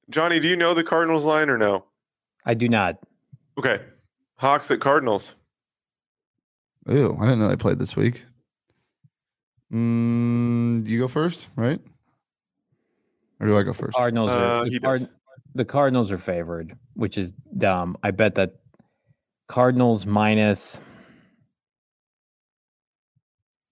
Johnny, 0.09 0.41
do 0.41 0.49
you 0.49 0.57
know 0.57 0.73
the 0.73 0.85
Cardinals 0.85 1.25
line 1.25 1.51
or 1.51 1.59
no? 1.59 1.85
I 2.45 2.55
do 2.55 2.69
not. 2.69 2.99
Okay. 3.59 3.81
Hawks 4.37 4.71
at 4.71 4.81
Cardinals. 4.81 5.35
Ew, 6.89 7.17
I 7.21 7.25
didn't 7.25 7.41
know 7.41 7.49
they 7.49 7.57
played 7.57 7.79
this 7.79 7.97
week. 7.97 8.25
Mm, 9.73 10.87
you 10.87 11.01
go 11.01 11.09
first, 11.09 11.49
right? 11.57 11.81
Or 13.41 13.47
do 13.47 13.57
I 13.57 13.63
go 13.63 13.73
first? 13.73 13.95
Cardinals 13.97 14.31
Uh, 14.31 14.35
are 14.65 14.69
the, 14.71 14.81
Card- 14.81 15.09
the 15.55 15.65
Cardinals 15.65 16.11
are 16.13 16.19
favored, 16.19 16.77
which 16.95 17.19
is 17.19 17.33
dumb. 17.59 17.97
I 18.03 18.11
bet 18.11 18.35
that 18.37 18.57
Cardinals 19.49 20.07
minus 20.07 20.81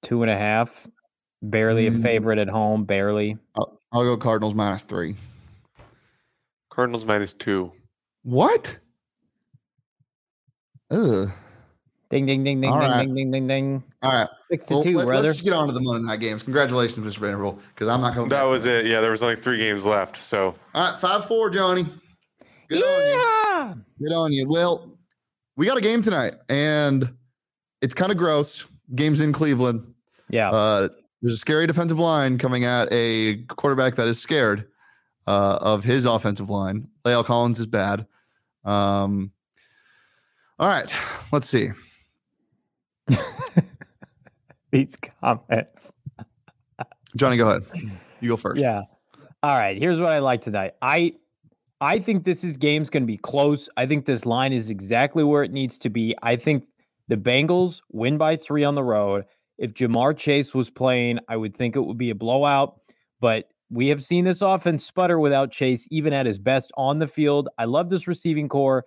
two 0.03 0.23
and 0.23 0.31
a 0.31 0.37
half, 0.37 0.87
barely 1.43 1.89
Mm. 1.89 1.99
a 1.99 2.03
favorite 2.03 2.39
at 2.39 2.49
home, 2.49 2.85
barely. 2.85 3.39
I'll, 3.55 3.81
I'll 3.93 4.05
go 4.05 4.17
Cardinals 4.17 4.55
minus 4.55 4.83
three. 4.83 5.17
Cardinals 6.71 7.05
minus 7.07 7.33
two. 7.33 7.73
What? 8.23 8.79
Ugh. 10.91 11.31
Ding 12.11 12.27
ding 12.27 12.45
ding 12.45 12.61
ding 12.61 12.71
All 12.71 12.81
ding 12.81 12.91
right. 12.91 13.05
ding 13.07 13.15
ding 13.15 13.31
ding 13.33 13.47
ding. 13.47 13.83
All 14.03 14.13
right. 14.13 14.29
Six 14.51 14.67
to 14.67 14.75
Well, 14.75 14.83
two, 14.83 14.97
let, 14.99 15.07
brother. 15.07 15.31
us 15.31 15.41
get 15.41 15.53
on 15.53 15.67
to 15.67 15.73
the 15.73 15.81
Monday 15.81 16.07
night 16.07 16.21
games. 16.21 16.43
Congratulations, 16.43 17.05
Mr. 17.05 17.19
Vanderbilt, 17.19 17.61
because 17.75 17.89
I'm 17.89 18.01
not 18.01 18.15
coming. 18.15 18.29
That 18.29 18.43
back 18.43 18.51
was 18.51 18.65
it. 18.67 18.87
Yeah, 18.87 19.01
there 19.01 19.11
was 19.11 19.23
only 19.23 19.37
three 19.37 19.59
games 19.59 19.85
left. 19.85 20.17
So 20.17 20.55
All 20.75 20.91
right, 20.93 21.01
five 21.01 21.27
four, 21.27 21.51
Johnny. 21.51 21.87
Good 22.69 22.83
on 22.83 23.01
you. 23.01 23.15
Yeah. 23.17 23.75
Good 23.99 24.13
on 24.15 24.33
you. 24.33 24.49
Well, 24.49 24.97
we 25.57 25.67
got 25.67 25.77
a 25.79 25.81
game 25.81 26.03
tonight, 26.03 26.35
and 26.49 27.15
it's 27.81 27.95
kind 27.95 28.13
of 28.13 28.19
gross. 28.19 28.65
Game's 28.95 29.21
in 29.21 29.33
Cleveland. 29.33 29.93
Yeah. 30.29 30.51
Uh, 30.51 30.89
there's 31.23 31.35
a 31.35 31.39
scary 31.39 31.67
defensive 31.67 31.99
line 31.99 32.39
coming 32.39 32.65
at 32.65 32.89
a 32.93 33.43
quarterback 33.45 33.95
that 33.97 34.07
is 34.09 34.21
scared 34.21 34.67
uh, 35.27 35.59
of 35.61 35.83
his 35.85 36.05
offensive 36.05 36.51
line. 36.51 36.87
La'el 37.05 37.25
Collins 37.25 37.59
is 37.59 37.67
bad. 37.67 38.07
Um, 38.65 39.31
all 40.59 40.69
right, 40.69 40.93
let's 41.33 41.49
see. 41.49 41.71
These 44.73 44.97
comments. 44.97 45.93
Johnny, 47.17 47.37
go 47.37 47.49
ahead. 47.49 47.65
You 48.21 48.31
go 48.31 48.37
first. 48.39 48.59
Yeah. 48.59 48.85
All 49.43 49.55
right. 49.59 49.77
Here's 49.77 50.01
what 50.01 50.09
I 50.09 50.21
like 50.21 50.41
tonight. 50.41 50.75
I 50.81 51.15
I 51.83 51.99
think 51.99 52.25
this 52.25 52.43
is 52.43 52.57
game's 52.57 52.89
going 52.89 53.03
to 53.03 53.07
be 53.07 53.19
close. 53.19 53.69
I 53.77 53.85
think 53.85 54.07
this 54.07 54.25
line 54.25 54.55
is 54.55 54.71
exactly 54.71 55.23
where 55.23 55.43
it 55.43 55.53
needs 55.53 55.77
to 55.81 55.91
be. 55.91 56.15
I 56.23 56.37
think 56.37 56.65
the 57.09 57.17
Bengals 57.17 57.83
win 57.93 58.17
by 58.17 58.37
three 58.37 58.65
on 58.65 58.77
the 58.77 58.83
road. 58.83 59.27
If 59.59 59.75
Ja'Marr 59.75 60.17
Chase 60.17 60.55
was 60.55 60.71
playing, 60.71 61.19
I 61.29 61.37
would 61.37 61.55
think 61.55 61.77
it 61.77 61.81
would 61.81 61.99
be 61.99 62.09
a 62.09 62.15
blowout. 62.15 62.81
But 63.21 63.51
we 63.69 63.89
have 63.89 64.03
seen 64.03 64.25
this 64.25 64.41
offense 64.41 64.87
sputter 64.87 65.19
without 65.19 65.51
Chase, 65.51 65.87
even 65.91 66.15
at 66.15 66.25
his 66.25 66.39
best 66.39 66.73
on 66.79 66.99
the 66.99 67.07
field. 67.07 67.51
I 67.59 67.67
love 67.67 67.91
this 67.91 68.09
receiving 68.09 68.49
corps, 68.49 68.87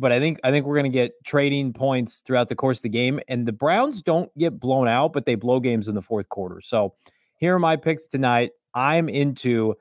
but 0.00 0.12
I 0.12 0.18
think 0.18 0.40
I 0.42 0.50
think 0.50 0.66
we're 0.66 0.74
going 0.74 0.90
to 0.90 0.98
get 0.98 1.12
trading 1.24 1.72
points 1.72 2.22
throughout 2.24 2.48
the 2.48 2.56
course 2.56 2.78
of 2.78 2.82
the 2.82 2.88
game. 2.88 3.20
And 3.28 3.46
the 3.46 3.52
Browns 3.52 4.02
don't 4.02 4.36
get 4.38 4.58
blown 4.58 4.88
out, 4.88 5.12
but 5.12 5.26
they 5.26 5.34
blow 5.34 5.60
games 5.60 5.88
in 5.88 5.94
the 5.94 6.02
fourth 6.02 6.28
quarter. 6.30 6.60
So 6.62 6.94
here 7.36 7.54
are 7.54 7.58
my 7.58 7.76
picks 7.76 8.06
tonight. 8.06 8.52
I'm 8.74 9.08
into 9.08 9.74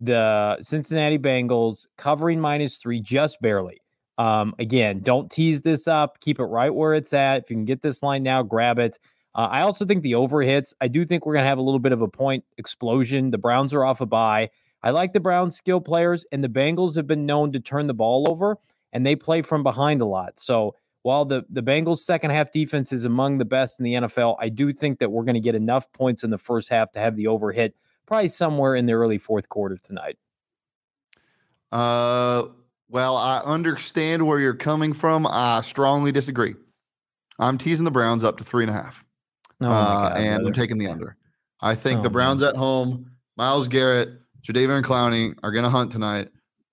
the 0.00 0.58
Cincinnati 0.60 1.18
Bengals 1.18 1.86
covering 1.98 2.40
minus 2.40 2.76
three 2.76 3.00
just 3.00 3.40
barely. 3.40 3.80
Um, 4.16 4.54
again, 4.58 5.00
don't 5.00 5.30
tease 5.30 5.62
this 5.62 5.88
up. 5.88 6.20
Keep 6.20 6.38
it 6.38 6.44
right 6.44 6.72
where 6.72 6.94
it's 6.94 7.12
at. 7.12 7.42
If 7.42 7.50
you 7.50 7.56
can 7.56 7.64
get 7.64 7.82
this 7.82 8.02
line 8.02 8.22
now, 8.22 8.42
grab 8.42 8.78
it. 8.78 8.98
Uh, 9.34 9.48
I 9.50 9.62
also 9.62 9.84
think 9.84 10.02
the 10.02 10.14
over 10.14 10.42
hits. 10.42 10.72
I 10.80 10.86
do 10.86 11.04
think 11.04 11.26
we're 11.26 11.32
going 11.32 11.42
to 11.42 11.48
have 11.48 11.58
a 11.58 11.62
little 11.62 11.80
bit 11.80 11.92
of 11.92 12.02
a 12.02 12.08
point 12.08 12.44
explosion. 12.56 13.32
The 13.32 13.38
Browns 13.38 13.74
are 13.74 13.84
off 13.84 14.00
a 14.00 14.06
bye. 14.06 14.50
I 14.84 14.90
like 14.90 15.14
the 15.14 15.20
Browns' 15.20 15.56
skill 15.56 15.80
players, 15.80 16.26
and 16.30 16.44
the 16.44 16.48
Bengals 16.48 16.94
have 16.96 17.06
been 17.06 17.26
known 17.26 17.52
to 17.52 17.60
turn 17.60 17.86
the 17.86 17.94
ball 17.94 18.30
over, 18.30 18.58
and 18.94 19.04
they 19.04 19.16
play 19.16 19.42
from 19.42 19.62
behind 19.62 20.00
a 20.00 20.06
lot. 20.06 20.38
So 20.38 20.76
while 21.02 21.26
the 21.26 21.44
the 21.50 21.62
Bengals' 21.62 21.98
second 21.98 22.30
half 22.30 22.50
defense 22.50 22.92
is 22.92 23.04
among 23.04 23.36
the 23.36 23.44
best 23.44 23.78
in 23.78 23.84
the 23.84 23.94
NFL, 23.94 24.36
I 24.40 24.48
do 24.48 24.72
think 24.72 24.98
that 25.00 25.10
we're 25.12 25.24
going 25.24 25.34
to 25.34 25.40
get 25.40 25.54
enough 25.54 25.92
points 25.92 26.24
in 26.24 26.30
the 26.30 26.38
first 26.38 26.70
half 26.70 26.90
to 26.92 26.98
have 27.00 27.16
the 27.16 27.26
over 27.26 27.52
hit, 27.52 27.74
probably 28.06 28.28
somewhere 28.28 28.74
in 28.74 28.86
the 28.86 28.94
early 28.94 29.18
fourth 29.18 29.50
quarter 29.50 29.76
tonight. 29.76 30.16
Uh, 31.70 32.44
well, 32.88 33.16
I 33.16 33.40
understand 33.40 34.26
where 34.26 34.38
you're 34.38 34.54
coming 34.54 34.92
from. 34.92 35.26
I 35.26 35.60
strongly 35.60 36.12
disagree. 36.12 36.54
I'm 37.38 37.58
teasing 37.58 37.84
the 37.84 37.90
Browns 37.90 38.22
up 38.22 38.38
to 38.38 38.44
three 38.44 38.62
and 38.62 38.70
a 38.70 38.74
half. 38.74 39.04
Oh 39.60 39.66
uh, 39.66 40.00
God, 40.00 40.16
and 40.18 40.46
I'm 40.46 40.52
taking 40.52 40.78
the 40.78 40.86
under. 40.86 41.16
I 41.60 41.74
think 41.74 42.00
Oh, 42.00 42.02
the. 42.04 42.10
Browns 42.10 42.42
at 42.42 42.56
home, 42.56 43.10
Myles 43.36 43.68
Garrett, 43.68 44.20
Jadeveon 44.42 44.82
Clowney 44.82 45.34
are 45.42 45.50
going 45.50 45.64
to 45.64 45.70
hunt 45.70 45.90
tonight. 45.90 46.28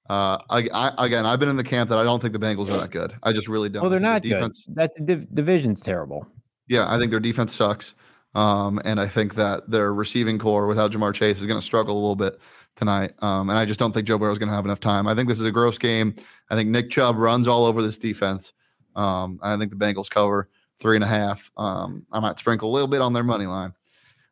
Uh, 0.10 0.40
I, 0.50 0.68
I 0.74 1.06
again, 1.06 1.26
I've 1.26 1.40
been 1.40 1.50
in 1.50 1.58
the 1.58 1.64
camp 1.64 1.90
that 1.90 1.98
I 1.98 2.04
don't 2.04 2.20
think 2.22 2.34
the 2.34 2.40
Bengals 2.40 2.70
are 2.70 2.80
that 2.80 2.92
good. 2.92 3.14
I 3.24 3.32
just 3.32 3.48
really 3.48 3.70
don't. 3.70 3.86
Oh, 3.86 3.90
they're 3.90 4.00
not 4.00 4.24
defense, 4.24 4.66
good. 4.66 4.76
That's 4.76 5.00
div- 5.02 5.34
division's 5.34 5.82
terrible. 5.82 6.28
Yeah, 6.68 6.92
I 6.94 6.98
think 7.00 7.12
their 7.12 7.20
defense 7.20 7.54
sucks. 7.54 7.96
Um, 8.34 8.80
and 8.86 9.00
I 9.00 9.08
think 9.08 9.36
that 9.36 9.70
their 9.70 9.94
receiving 9.94 10.40
corps 10.40 10.66
without 10.68 10.92
Ja'Marr 10.92 11.14
Chase 11.14 11.40
is 11.42 11.46
going 11.46 11.60
to 11.60 11.66
struggle 11.66 11.96
a 11.96 12.00
little 12.00 12.16
bit 12.16 12.40
tonight. 12.78 13.14
Um, 13.22 13.50
and 13.50 13.60
I 13.60 13.66
just 13.66 13.78
don't 13.80 13.92
think 13.94 14.08
Joe 14.08 14.18
Burrow 14.18 14.32
is 14.32 14.40
going 14.40 14.48
to 14.50 14.56
have 14.56 14.64
enough 14.66 14.80
time. 14.80 15.06
I 15.08 15.14
think 15.16 15.28
this 15.28 15.40
is 15.40 15.46
a 15.46 15.52
gross 15.52 15.78
game. 15.78 16.16
I 16.50 16.56
think 16.56 16.70
Nick 16.70 16.90
Chubb 16.90 17.18
runs 17.18 17.48
all 17.48 17.66
over 17.66 17.82
this 17.82 17.98
defense. 17.98 18.54
Um, 18.96 19.40
I 19.44 19.58
think 19.58 19.72
the 19.72 19.78
Bengals 19.78 20.10
cover 20.10 20.50
three 20.80 20.96
and 20.96 21.04
a 21.04 21.08
half. 21.08 21.52
Um, 21.58 22.06
I 22.12 22.20
might 22.22 22.40
sprinkle 22.40 22.70
a 22.70 22.74
little 22.74 22.88
bit 22.88 23.02
on 23.02 23.12
their 23.14 23.24
money 23.24 23.46
line. 23.46 23.74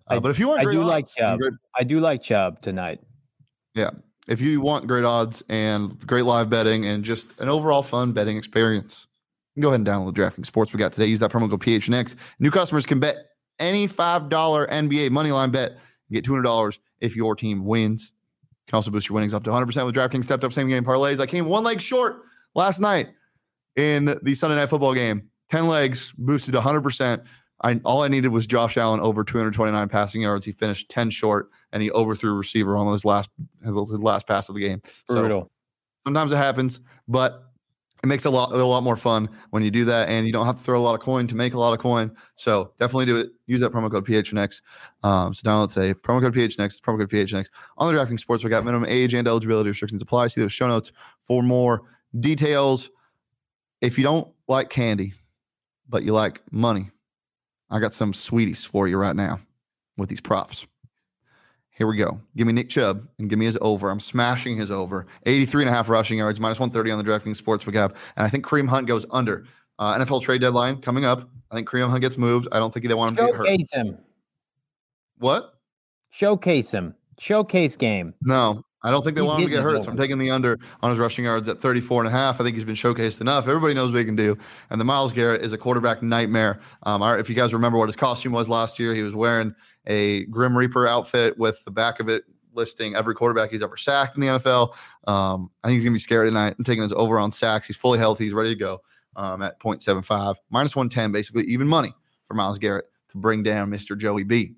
Uh, 0.10 0.16
I- 0.16 0.20
but 0.20 0.32
if 0.32 0.40
you 0.40 0.48
want, 0.48 0.62
I 0.62 0.72
do 0.72 0.84
like 0.84 1.04
odds 1.04 1.16
Chubb. 1.16 1.40
I 1.78 1.84
do 1.84 2.00
like 2.00 2.24
Chubb 2.24 2.62
tonight. 2.62 3.02
If 4.30 4.40
you 4.40 4.62
want 4.62 4.86
great 4.88 5.04
odds 5.04 5.42
and 5.50 6.00
great 6.06 6.24
live 6.24 6.52
betting 6.52 6.86
and 6.86 7.04
just 7.04 7.38
an 7.40 7.50
overall 7.50 7.82
fun 7.82 8.14
betting 8.14 8.38
experience, 8.38 9.08
go 9.60 9.70
ahead 9.70 9.80
and 9.80 9.88
download 9.88 10.14
DraftKings 10.14 10.46
Sports 10.46 10.72
we 10.72 10.78
got 10.78 10.94
today. 10.94 11.08
Use 11.08 11.20
that 11.20 11.32
promo 11.32 11.50
code 11.50 11.62
PHNX. 11.62 12.16
New 12.38 12.52
customers 12.52 12.86
can 12.86 13.00
bet 13.00 13.18
any 13.58 13.88
$5 13.88 14.30
NBA 14.30 15.10
money 15.10 15.32
line 15.32 15.50
bet 15.50 15.72
and 15.72 15.80
get 16.12 16.24
$200 16.24 16.78
if 17.02 17.16
your 17.16 17.36
team 17.36 17.66
wins. 17.66 18.14
You 18.44 18.72
can 18.72 18.76
also 18.76 18.92
boost 18.92 19.10
your 19.10 19.16
winnings 19.16 19.34
up 19.34 19.44
to 19.46 19.50
100% 19.50 19.84
with 19.84 19.96
DraftKings 19.96 20.26
stepped 20.26 20.44
up 20.44 20.54
same 20.54 20.70
game 20.70 20.86
parlays. 20.86 21.20
I 21.20 21.26
came 21.26 21.46
one 21.46 21.64
leg 21.64 21.82
short 21.82 22.22
last 22.54 22.80
night 22.80 23.08
in 23.78 24.16
the 24.22 24.36
Sunday 24.36 24.58
night 24.58 24.70
football 24.70 24.94
game. 24.94 25.28
10 25.50 25.68
legs 25.68 26.14
boosted 26.20 26.54
100%. 26.54 27.24
I, 27.62 27.76
all 27.84 28.04
I 28.04 28.08
needed 28.08 28.30
was 28.30 28.48
Josh 28.48 28.78
Allen 28.78 29.00
over 29.00 29.24
229 29.24 29.90
passing 29.90 30.22
yards. 30.22 30.46
He 30.46 30.52
finished 30.52 30.90
10 30.90 31.10
short 31.10 31.50
and 31.72 31.84
he 31.84 31.92
overthrew 31.92 32.34
receiver 32.34 32.78
on 32.78 32.92
his 32.92 33.06
last 33.06 33.30
his 33.64 33.74
last 33.74 34.28
pass 34.28 34.50
of 34.50 34.56
the 34.56 34.62
game. 34.62 34.82
So 35.06 35.16
Brutal. 35.16 35.52
sometimes 36.04 36.32
it 36.32 36.38
happens, 36.38 36.80
but 37.08 37.50
it 38.02 38.08
makes 38.08 38.24
a 38.26 38.30
lot 38.30 38.54
a 38.54 38.66
lot 38.66 38.82
more 38.82 38.96
fun 38.96 39.30
when 39.50 39.62
you 39.62 39.72
do 39.72 39.84
that, 39.86 40.08
and 40.08 40.26
you 40.26 40.32
don't 40.32 40.46
have 40.46 40.56
to 40.56 40.64
throw 40.64 40.80
a 40.80 40.82
lot 40.82 40.96
of 40.96 41.02
coin 41.02 41.28
to 41.28 41.36
make 41.36 41.54
a 41.54 41.60
lot 41.60 41.74
of 41.74 41.80
coin. 41.80 42.12
So 42.38 42.72
definitely 42.80 43.08
do 43.08 43.18
it. 43.18 43.30
Use 43.46 43.60
that 43.60 43.74
promo 43.74 43.92
code 43.92 44.06
PHNX. 44.06 44.62
Um, 45.04 45.34
so 45.34 45.48
download 45.48 45.74
today. 45.74 45.94
Promo 45.94 46.22
code 46.22 46.34
PHNX. 46.34 46.82
Promo 46.82 47.00
code 47.00 47.10
PHNX 47.10 47.48
on 47.78 47.94
the 47.94 48.00
DraftKings 48.00 48.22
Sports. 48.22 48.44
We 48.44 48.50
got 48.50 48.64
minimum 48.64 48.88
age 48.90 49.14
and 49.14 49.28
eligibility 49.28 49.70
restrictions 49.70 50.02
apply. 50.02 50.28
See 50.28 50.40
those 50.40 50.54
show 50.54 50.68
notes 50.68 50.94
for 51.24 51.44
more 51.44 51.82
details. 52.20 52.90
If 53.82 53.98
you 53.98 54.04
don't 54.04 54.30
like 54.48 54.70
candy, 54.70 55.14
but 55.90 56.04
you 56.04 56.14
like 56.14 56.42
money, 56.52 56.92
I 57.70 57.80
got 57.80 57.94
some 57.94 58.14
sweeties 58.14 58.64
for 58.64 58.88
you 58.88 58.98
right 58.98 59.16
now 59.16 59.40
with 59.98 60.10
these 60.10 60.22
props. 60.22 60.66
Here 61.72 61.88
we 61.88 61.96
go. 61.96 62.20
Give 62.36 62.46
me 62.46 62.52
Nick 62.52 62.70
Chubb 62.70 63.08
and 63.20 63.30
give 63.30 63.40
me 63.40 63.46
his 63.46 63.58
over. 63.62 63.90
I'm 63.90 64.02
smashing 64.02 64.58
his 64.58 64.70
over. 64.70 65.08
83 65.26 65.64
and 65.64 65.70
a 65.70 65.74
half 65.74 65.88
rushing 65.88 66.18
yards, 66.18 66.40
minus 66.40 66.60
130 66.60 66.92
on 66.92 66.98
the 66.98 67.10
DraftKings 67.10 67.42
Sportsbook 67.42 67.76
app. 67.76 67.96
And 68.18 68.26
I 68.26 68.30
think 68.30 68.46
Kareem 68.46 68.68
Hunt 68.68 68.88
goes 68.88 69.06
under. 69.12 69.46
Uh, 69.78 69.98
NFL 69.98 70.22
trade 70.22 70.42
deadline 70.42 70.82
coming 70.82 71.06
up. 71.06 71.30
I 71.52 71.56
think 71.56 71.70
Kareem 71.70 71.90
Hunt 71.90 72.02
gets 72.02 72.18
moved. 72.18 72.50
I 72.52 72.60
don't 72.60 72.74
think 72.74 72.86
they 72.86 72.94
want 72.94 73.12
him 73.12 73.16
to 73.28 73.32
get 73.32 73.36
hurt. 73.36 73.48
Him. 73.74 73.98
What? 75.20 75.54
Showcase 76.10 76.72
him. 76.72 76.96
Showcase 77.18 77.78
game. 77.78 78.14
No, 78.22 78.64
I 78.82 78.92
don't 78.92 79.04
think 79.04 79.16
they 79.16 79.22
He's 79.22 79.28
want 79.28 79.42
him 79.42 79.50
to 79.50 79.56
get 79.56 79.64
hurt. 79.64 79.84
So 79.84 79.92
I'm 79.92 79.98
taking 79.98 80.18
the 80.18 80.32
under 80.32 80.58
on 80.82 80.90
his 80.90 81.00
rushing 81.00 81.26
yards 81.26 81.48
at 81.50 81.60
34 81.60 82.04
and 82.04 82.08
a 82.08 82.12
half. 82.12 82.40
I 82.40 82.44
think 82.44 82.56
he's 82.56 82.64
been 82.64 82.76
showcased 82.76 83.20
enough. 83.20 83.48
Everybody 83.48 83.74
knows 83.74 83.92
what 83.92 84.00
he 84.00 84.06
can 84.06 84.16
do. 84.16 84.38
And 84.70 84.80
the 84.80 84.86
Myles 84.86 85.12
Garrett 85.12 85.42
is 85.42 85.52
a 85.52 85.58
quarterback 85.58 86.02
nightmare. 86.02 86.62
Um, 86.84 87.04
if 87.20 87.30
you 87.30 87.36
guys 87.36 87.54
remember 87.54 87.78
what 87.78 87.90
his 87.90 87.96
costume 87.96 88.32
was 88.32 88.48
last 88.48 88.80
year, 88.80 88.96
he 88.96 89.02
was 89.02 89.16
wearing 89.16 89.54
a 89.88 90.26
Grim 90.26 90.58
Reaper 90.58 90.88
outfit 90.88 91.38
with 91.38 91.64
the 91.66 91.72
back 91.72 92.00
of 92.00 92.08
it 92.08 92.24
listing 92.54 92.96
every 92.96 93.16
quarterback 93.16 93.52
he's 93.52 93.62
ever 93.62 93.78
sacked 93.78 94.16
in 94.16 94.22
the 94.22 94.28
NFL. 94.28 94.76
Um, 95.08 95.50
I 95.64 95.68
think 95.68 95.76
he's 95.76 95.84
going 95.84 95.94
to 95.94 95.96
be 95.96 96.00
scary 96.00 96.30
tonight. 96.30 96.56
I'm 96.58 96.64
taking 96.64 96.84
his 96.84 96.94
over 96.94 97.20
on 97.20 97.32
sacks. 97.32 97.68
He's 97.68 97.78
fully 97.78 98.00
healthy. 98.00 98.26
He's 98.26 98.34
ready 98.34 98.50
to 98.50 98.60
go 98.60 98.82
um, 99.16 99.42
at 99.42 99.60
0.75. 99.60 100.36
Minus 100.50 100.76
110, 100.76 101.12
basically 101.12 101.44
even 101.46 101.68
money 101.68 101.94
for 102.28 102.34
Myles 102.34 102.58
Garrett 102.58 102.86
to 103.10 103.18
bring 103.18 103.44
down 103.44 103.70
Mr. 103.70 103.98
Joey 103.98 104.24
B. 104.24 104.56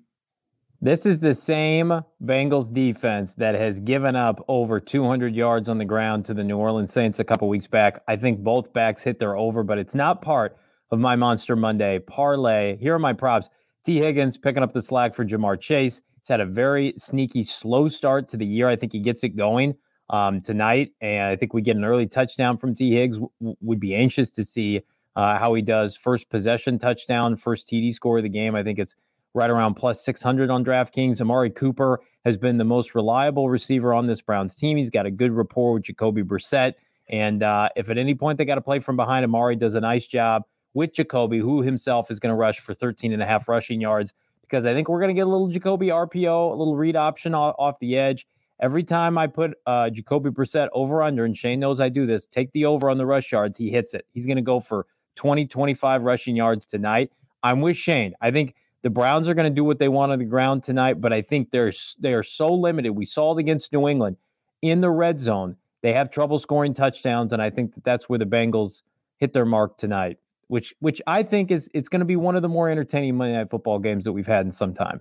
This 0.84 1.06
is 1.06 1.20
the 1.20 1.32
same 1.32 2.02
Bengals 2.24 2.72
defense 2.72 3.34
that 3.34 3.54
has 3.54 3.78
given 3.78 4.16
up 4.16 4.44
over 4.48 4.80
200 4.80 5.32
yards 5.32 5.68
on 5.68 5.78
the 5.78 5.84
ground 5.84 6.24
to 6.24 6.34
the 6.34 6.42
New 6.42 6.56
Orleans 6.56 6.92
Saints 6.92 7.20
a 7.20 7.24
couple 7.24 7.48
weeks 7.48 7.68
back. 7.68 8.02
I 8.08 8.16
think 8.16 8.40
both 8.40 8.72
backs 8.72 9.00
hit 9.00 9.20
their 9.20 9.36
over, 9.36 9.62
but 9.62 9.78
it's 9.78 9.94
not 9.94 10.22
part 10.22 10.56
of 10.90 10.98
my 10.98 11.14
Monster 11.14 11.54
Monday 11.54 12.00
parlay. 12.00 12.76
Here 12.78 12.96
are 12.96 12.98
my 12.98 13.12
props. 13.12 13.48
Tee 13.84 13.98
Higgins 13.98 14.36
picking 14.36 14.64
up 14.64 14.72
the 14.72 14.82
slack 14.82 15.14
for 15.14 15.24
Ja'Marr 15.24 15.60
Chase. 15.60 16.02
He's 16.18 16.28
had 16.28 16.40
a 16.40 16.46
very 16.46 16.94
sneaky, 16.96 17.44
slow 17.44 17.86
start 17.86 18.28
to 18.30 18.36
the 18.36 18.44
year. 18.44 18.66
I 18.66 18.74
think 18.74 18.92
he 18.92 18.98
gets 18.98 19.22
it 19.22 19.36
going 19.36 19.76
um, 20.10 20.40
tonight, 20.40 20.94
and 21.00 21.28
I 21.28 21.36
think 21.36 21.54
we 21.54 21.62
get 21.62 21.76
an 21.76 21.84
early 21.84 22.08
touchdown 22.08 22.56
from 22.56 22.74
T. 22.74 22.92
Higgs. 22.92 23.18
W- 23.18 23.56
would 23.60 23.78
be 23.78 23.94
anxious 23.94 24.32
to 24.32 24.42
see 24.42 24.82
uh, 25.14 25.38
how 25.38 25.54
he 25.54 25.62
does. 25.62 25.96
First 25.96 26.28
possession 26.28 26.76
touchdown, 26.76 27.36
first 27.36 27.68
TD 27.68 27.94
score 27.94 28.16
of 28.16 28.24
the 28.24 28.28
game. 28.28 28.56
I 28.56 28.64
think 28.64 28.80
it's 28.80 28.96
right 29.34 29.50
around 29.50 29.74
plus 29.74 30.04
600 30.04 30.50
on 30.50 30.64
DraftKings. 30.64 31.20
Amari 31.20 31.50
Cooper 31.50 32.00
has 32.24 32.36
been 32.36 32.58
the 32.58 32.64
most 32.64 32.94
reliable 32.94 33.48
receiver 33.48 33.94
on 33.94 34.06
this 34.06 34.20
Browns 34.20 34.54
team. 34.56 34.76
He's 34.76 34.90
got 34.90 35.06
a 35.06 35.10
good 35.10 35.32
rapport 35.32 35.74
with 35.74 35.84
Jacoby 35.84 36.22
Brissett. 36.22 36.74
And 37.08 37.42
uh, 37.42 37.68
if 37.76 37.90
at 37.90 37.98
any 37.98 38.14
point 38.14 38.38
they 38.38 38.44
got 38.44 38.56
to 38.56 38.60
play 38.60 38.78
from 38.78 38.96
behind, 38.96 39.24
Amari 39.24 39.56
does 39.56 39.74
a 39.74 39.80
nice 39.80 40.06
job 40.06 40.44
with 40.74 40.94
Jacoby, 40.94 41.38
who 41.38 41.62
himself 41.62 42.10
is 42.10 42.20
going 42.20 42.30
to 42.30 42.36
rush 42.36 42.60
for 42.60 42.74
13 42.74 43.12
and 43.12 43.22
a 43.22 43.26
half 43.26 43.48
rushing 43.48 43.80
yards. 43.80 44.12
Because 44.42 44.66
I 44.66 44.74
think 44.74 44.88
we're 44.88 45.00
going 45.00 45.08
to 45.08 45.14
get 45.14 45.26
a 45.26 45.30
little 45.30 45.48
Jacoby 45.48 45.88
RPO, 45.88 46.52
a 46.52 46.54
little 46.54 46.76
read 46.76 46.96
option 46.96 47.34
off, 47.34 47.78
the 47.80 47.96
edge. 47.96 48.26
Every 48.60 48.84
time 48.84 49.18
I 49.18 49.26
put 49.26 49.54
uh, 49.66 49.90
Jacoby 49.90 50.30
Brissett 50.30 50.68
over 50.72 51.02
under, 51.02 51.24
and 51.24 51.36
Shane 51.36 51.58
knows 51.58 51.80
I 51.80 51.88
do 51.88 52.06
this, 52.06 52.26
take 52.26 52.52
the 52.52 52.66
over 52.66 52.90
on 52.90 52.98
the 52.98 53.06
rush 53.06 53.32
yards, 53.32 53.58
he 53.58 53.70
hits 53.70 53.92
it. 53.94 54.06
He's 54.12 54.26
going 54.26 54.36
to 54.36 54.42
go 54.42 54.60
for 54.60 54.86
20, 55.16 55.46
25 55.46 56.04
rushing 56.04 56.36
yards 56.36 56.64
tonight. 56.64 57.10
I'm 57.42 57.60
with 57.60 57.76
Shane. 57.76 58.14
I 58.20 58.30
think 58.30 58.54
the 58.82 58.90
Browns 58.90 59.28
are 59.28 59.34
going 59.34 59.50
to 59.50 59.54
do 59.54 59.64
what 59.64 59.78
they 59.78 59.88
want 59.88 60.12
on 60.12 60.18
the 60.18 60.24
ground 60.24 60.62
tonight, 60.62 61.00
but 61.00 61.12
I 61.12 61.22
think 61.22 61.50
they're 61.50 61.72
they 62.00 62.14
are 62.14 62.22
so 62.22 62.52
limited. 62.52 62.92
We 62.92 63.06
saw 63.06 63.36
it 63.36 63.40
against 63.40 63.72
New 63.72 63.88
England 63.88 64.16
in 64.60 64.80
the 64.80 64.90
red 64.90 65.20
zone. 65.20 65.56
They 65.82 65.92
have 65.92 66.10
trouble 66.10 66.38
scoring 66.38 66.74
touchdowns, 66.74 67.32
and 67.32 67.40
I 67.40 67.50
think 67.50 67.74
that 67.74 67.84
that's 67.84 68.08
where 68.08 68.18
the 68.18 68.26
Bengals 68.26 68.82
hit 69.18 69.32
their 69.32 69.44
mark 69.46 69.78
tonight. 69.78 70.18
Which 70.48 70.74
which 70.80 71.00
I 71.06 71.22
think 71.22 71.50
is 71.50 71.70
it's 71.74 71.88
going 71.88 72.00
to 72.00 72.06
be 72.06 72.16
one 72.16 72.36
of 72.36 72.42
the 72.42 72.48
more 72.48 72.68
entertaining 72.68 73.16
Monday 73.16 73.36
Night 73.36 73.50
Football 73.50 73.78
games 73.78 74.04
that 74.04 74.12
we've 74.12 74.26
had 74.26 74.44
in 74.44 74.50
some 74.50 74.74
time. 74.74 75.00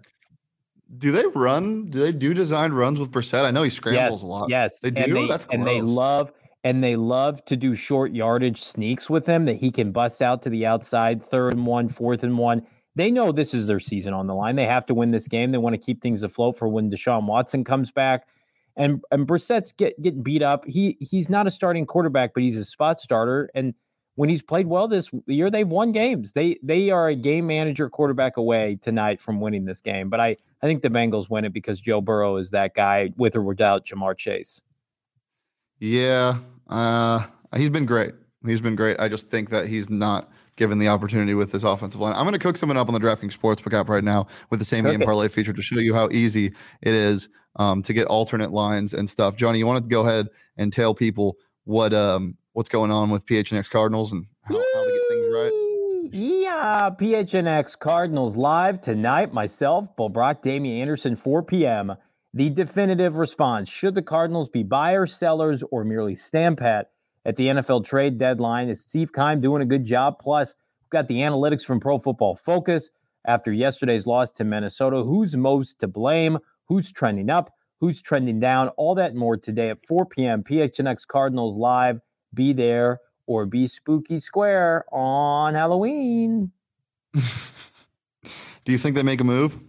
Do 0.97 1.11
they 1.11 1.25
run? 1.27 1.89
Do 1.89 2.00
they 2.00 2.11
do 2.11 2.33
designed 2.33 2.77
runs 2.77 3.00
with 3.00 3.11
Brissett? 3.11 3.45
I 3.45 3.51
know 3.51 3.63
he 3.63 3.69
scrambles 3.69 4.19
yes, 4.19 4.23
a 4.23 4.25
lot. 4.29 4.50
yes, 4.50 4.79
They 4.79 4.89
and 4.89 5.05
do? 5.05 5.13
they, 5.13 5.27
That's 5.27 5.45
and 5.51 5.65
they 5.65 5.81
love 5.81 6.31
and 6.63 6.83
they 6.83 6.95
love 6.95 7.43
to 7.45 7.55
do 7.55 7.75
short 7.75 8.13
yardage 8.13 8.61
sneaks 8.61 9.09
with 9.09 9.25
him 9.25 9.45
that 9.45 9.55
he 9.55 9.71
can 9.71 9.91
bust 9.91 10.21
out 10.21 10.41
to 10.43 10.50
the 10.50 10.65
outside, 10.65 11.21
third 11.21 11.53
and 11.53 11.65
one, 11.65 11.89
fourth 11.89 12.23
and 12.23 12.38
one. 12.38 12.65
They 12.95 13.10
know 13.10 13.31
this 13.31 13.53
is 13.53 13.67
their 13.67 13.79
season 13.79 14.13
on 14.13 14.27
the 14.27 14.36
line. 14.36 14.55
They 14.55 14.65
have 14.65 14.86
to 14.88 14.93
win 14.93 15.12
this 15.12 15.27
game. 15.27 15.51
They 15.51 15.57
want 15.57 15.74
to 15.74 15.81
keep 15.81 16.01
things 16.01 16.24
afloat 16.24 16.57
for 16.57 16.67
when 16.67 16.91
Deshaun 16.91 17.25
Watson 17.25 17.63
comes 17.63 17.91
back. 17.91 18.27
And 18.75 19.01
and 19.12 19.27
Brissett's 19.27 19.71
get 19.74 20.01
getting 20.01 20.24
beat 20.24 20.41
up. 20.41 20.65
He 20.65 20.98
he's 21.00 21.29
not 21.29 21.48
a 21.48 21.51
starting 21.51 21.86
quarterback, 21.86 22.33
but 22.33 22.43
he's 22.43 22.57
a 22.57 22.65
spot 22.65 23.01
starter. 23.01 23.50
And 23.53 23.74
when 24.15 24.29
he's 24.29 24.41
played 24.41 24.67
well 24.67 24.88
this 24.88 25.10
year, 25.27 25.50
they've 25.50 25.67
won 25.67 25.91
games. 25.91 26.33
They 26.33 26.57
they 26.63 26.89
are 26.89 27.10
a 27.10 27.15
game 27.15 27.48
manager 27.48 27.89
quarterback 27.89 28.38
away 28.38 28.77
tonight 28.81 29.19
from 29.19 29.41
winning 29.41 29.65
this 29.65 29.81
game. 29.81 30.09
But 30.09 30.20
I 30.20 30.37
I 30.61 30.68
think 30.68 30.81
the 30.81 30.89
Bengals 30.89 31.29
win 31.29 31.46
it 31.46 31.53
because 31.53 31.81
Joe 31.81 32.01
Burrow 32.01 32.37
is 32.37 32.51
that 32.51 32.74
guy 32.74 33.11
with 33.18 33.35
or 33.35 33.42
without 33.42 33.85
Ja'Marr 33.85 34.18
Chase. 34.18 34.61
Yeah, 35.79 36.37
uh, 36.70 37.25
he's 37.55 37.70
been 37.70 37.85
great. 37.85 38.13
He's 38.46 38.61
been 38.61 38.75
great. 38.75 39.00
I 39.00 39.09
just 39.09 39.29
think 39.29 39.50
that 39.50 39.68
he's 39.68 39.89
not 39.89 40.31
given 40.61 40.77
the 40.77 40.87
opportunity 40.87 41.33
with 41.33 41.51
this 41.51 41.63
offensive 41.63 42.00
line. 42.00 42.13
I'm 42.13 42.21
going 42.21 42.33
to 42.33 42.39
cook 42.39 42.55
someone 42.55 42.77
up 42.77 42.87
on 42.87 42.93
the 42.93 43.00
DraftKings 43.00 43.35
Sportsbook 43.35 43.74
app 43.74 43.89
right 43.89 44.03
now 44.03 44.27
with 44.51 44.59
the 44.59 44.65
same 44.65 44.83
game 44.85 45.00
parlay 45.00 45.27
feature 45.27 45.53
to 45.53 45.61
show 45.63 45.79
you 45.79 45.95
how 45.95 46.07
easy 46.11 46.53
it 46.83 46.93
is 46.93 47.29
um, 47.55 47.81
to 47.81 47.93
get 47.93 48.05
alternate 48.05 48.51
lines 48.51 48.93
and 48.93 49.09
stuff. 49.09 49.35
Johnny, 49.35 49.57
you 49.57 49.65
want 49.65 49.83
to 49.83 49.89
go 49.89 50.05
ahead 50.05 50.27
and 50.57 50.71
tell 50.71 50.93
people 50.93 51.37
what 51.63 51.95
um, 51.95 52.37
what's 52.53 52.69
going 52.69 52.91
on 52.91 53.09
with 53.09 53.25
PHNX 53.25 53.71
Cardinals 53.71 54.11
and 54.11 54.27
how, 54.43 54.53
how 54.53 54.83
to 54.83 54.91
get 54.91 55.01
things 55.09 55.33
right? 55.33 56.09
Yeah, 56.13 56.89
PHNX 56.91 57.79
Cardinals 57.79 58.37
live 58.37 58.81
tonight. 58.81 59.33
Myself, 59.33 59.95
Bull 59.95 60.09
Brock, 60.09 60.43
Damian 60.43 60.79
Anderson, 60.79 61.15
4 61.15 61.41
p.m. 61.41 61.95
The 62.35 62.51
definitive 62.51 63.15
response: 63.15 63.67
Should 63.67 63.95
the 63.95 64.03
Cardinals 64.03 64.47
be 64.47 64.61
buyers, 64.61 65.15
sellers, 65.15 65.63
or 65.71 65.83
merely 65.83 66.13
stand 66.13 66.59
pat 66.59 66.91
at 67.25 67.36
the 67.36 67.48
NFL 67.48 67.86
trade 67.86 68.18
deadline? 68.18 68.70
Is 68.70 68.81
Steve 68.81 69.14
Keim 69.14 69.42
doing 69.42 69.62
a 69.62 69.66
good 69.66 69.86
job? 69.86 70.20
Plus, 70.20 70.55
we've 70.81 70.90
got 70.90 71.07
the 71.07 71.20
analytics 71.20 71.64
from 71.64 71.79
Pro 71.79 72.00
Football 72.00 72.36
Focus 72.36 72.90
after 73.25 73.51
yesterday's 73.51 74.07
loss 74.07 74.31
to 74.34 74.44
Minnesota. 74.44 75.03
Who's 75.03 75.36
most 75.36 75.79
to 75.79 75.88
blame? 75.88 76.38
Who's 76.66 76.92
trending 76.92 77.29
up? 77.29 77.53
Who's 77.79 78.01
trending 78.01 78.40
down? 78.40 78.70
All 78.70 78.96
that 78.96 79.16
more 79.16 79.38
today 79.38 79.70
at 79.70 79.79
4 79.86 80.05
p.m. 80.05 80.44
PHNX 80.44 81.07
Cardinals 81.07 81.57
live. 81.57 82.00
Be 82.34 82.53
there 82.53 83.00
or 83.25 83.46
be 83.46 83.68
spooky 83.68 84.20
square 84.20 84.86
on 84.92 85.53
Halloween. 85.53 86.51
Do 87.14 88.72
you 88.72 88.77
think 88.77 88.96
they 88.96 89.03
make 89.03 89.22
a 89.22 89.24
move? 89.24 89.60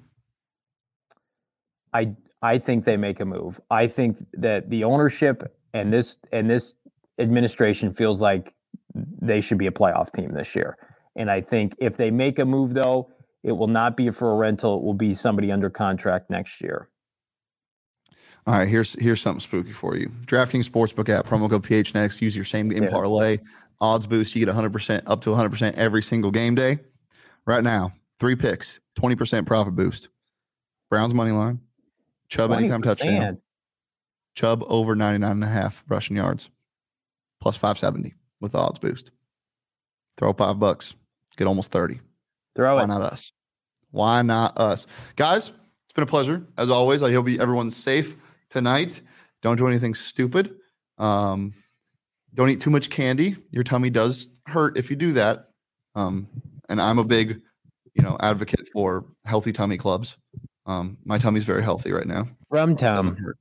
I 1.92 2.14
I 2.42 2.58
think 2.58 2.84
they 2.84 2.96
make 2.96 3.20
a 3.20 3.24
move. 3.24 3.60
I 3.70 3.86
think 3.86 4.18
that 4.34 4.68
the 4.68 4.84
ownership 4.84 5.56
and 5.72 5.92
this 5.92 6.18
and 6.32 6.50
this 6.50 6.74
administration 7.18 7.92
feels 7.92 8.20
like 8.20 8.54
they 8.94 9.40
should 9.40 9.58
be 9.58 9.66
a 9.66 9.70
playoff 9.72 10.12
team 10.12 10.32
this 10.32 10.54
year. 10.54 10.76
And 11.16 11.30
I 11.30 11.40
think 11.40 11.74
if 11.78 11.96
they 11.96 12.10
make 12.10 12.38
a 12.38 12.44
move 12.44 12.74
though, 12.74 13.10
it 13.42 13.52
will 13.52 13.68
not 13.68 13.96
be 13.96 14.10
for 14.10 14.32
a 14.32 14.36
rental. 14.36 14.78
It 14.78 14.82
will 14.82 14.94
be 14.94 15.14
somebody 15.14 15.50
under 15.50 15.68
contract 15.68 16.30
next 16.30 16.60
year. 16.60 16.88
All 18.46 18.54
right, 18.54 18.68
here's 18.68 18.94
here's 18.94 19.20
something 19.20 19.40
spooky 19.40 19.72
for 19.72 19.96
you. 19.96 20.10
DraftKings 20.26 20.68
Sportsbook 20.68 21.08
app, 21.08 21.26
promo 21.26 21.48
code 21.48 21.64
PHNX. 21.64 22.20
Use 22.20 22.34
your 22.34 22.44
same 22.44 22.68
game 22.68 22.84
Yeah. 22.84 22.90
parlay. 22.90 23.38
Odds 23.80 24.06
boost. 24.06 24.34
You 24.34 24.44
get 24.44 24.52
100% 24.52 25.02
up 25.06 25.22
to 25.22 25.30
100% 25.30 25.74
every 25.76 26.02
single 26.02 26.30
game 26.30 26.54
day. 26.54 26.78
Right 27.46 27.62
now, 27.62 27.92
three 28.20 28.36
picks, 28.36 28.78
20% 28.96 29.46
profit 29.46 29.74
boost. 29.74 30.08
Browns 30.88 31.14
money 31.14 31.32
line. 31.32 31.60
Chubb 32.28 32.52
anytime 32.52 32.82
touchdown. 32.82 33.36
20%. 33.36 33.38
Chubb 34.34 34.64
over 34.66 34.94
99 34.94 35.30
and 35.32 35.44
a 35.44 35.48
half 35.48 35.84
rushing 35.88 36.16
yards. 36.16 36.48
Plus 37.42 37.56
570 37.56 38.14
with 38.40 38.52
the 38.52 38.58
odds 38.58 38.78
boost. 38.78 39.10
Throw 40.16 40.32
five 40.32 40.60
bucks. 40.60 40.94
Get 41.36 41.48
almost 41.48 41.72
30. 41.72 41.98
Throw 42.54 42.76
Why 42.76 42.84
it. 42.84 42.86
not 42.86 43.02
us? 43.02 43.32
Why 43.90 44.22
not 44.22 44.56
us? 44.56 44.86
Guys, 45.16 45.48
it's 45.48 45.92
been 45.92 46.04
a 46.04 46.06
pleasure. 46.06 46.46
As 46.56 46.70
always, 46.70 47.02
I 47.02 47.12
hope 47.12 47.28
you, 47.28 47.40
everyone's 47.40 47.76
safe 47.76 48.14
tonight. 48.48 49.00
Don't 49.42 49.56
do 49.56 49.66
anything 49.66 49.92
stupid. 49.92 50.54
Um, 50.98 51.52
don't 52.34 52.48
eat 52.48 52.60
too 52.60 52.70
much 52.70 52.90
candy. 52.90 53.36
Your 53.50 53.64
tummy 53.64 53.90
does 53.90 54.28
hurt 54.46 54.76
if 54.78 54.88
you 54.88 54.94
do 54.94 55.10
that. 55.14 55.48
Um, 55.96 56.28
and 56.68 56.80
I'm 56.80 57.00
a 57.00 57.04
big, 57.04 57.40
you 57.94 58.04
know, 58.04 58.16
advocate 58.20 58.68
for 58.72 59.04
healthy 59.24 59.52
tummy 59.52 59.78
clubs. 59.78 60.16
Um, 60.64 60.96
my 61.04 61.18
tummy's 61.18 61.42
very 61.42 61.64
healthy 61.64 61.90
right 61.90 62.06
now. 62.06 62.28
Rum 62.50 62.72
It 62.72 62.78
doesn't 62.78 63.16
tum. 63.16 63.34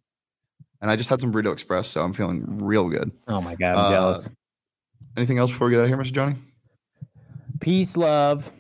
And 0.81 0.89
I 0.89 0.95
just 0.95 1.09
had 1.09 1.21
some 1.21 1.31
burrito 1.31 1.53
express, 1.53 1.87
so 1.87 2.01
I'm 2.01 2.13
feeling 2.13 2.43
real 2.59 2.89
good. 2.89 3.11
Oh 3.27 3.39
my 3.41 3.55
god, 3.55 3.75
I'm 3.75 3.85
Uh, 3.85 3.89
jealous. 3.91 4.29
Anything 5.17 5.37
else 5.37 5.51
before 5.51 5.67
we 5.67 5.71
get 5.73 5.79
out 5.79 5.83
of 5.83 5.89
here, 5.89 5.97
Mr. 5.97 6.11
Johnny? 6.13 6.35
Peace, 7.59 7.95
love. 7.97 8.51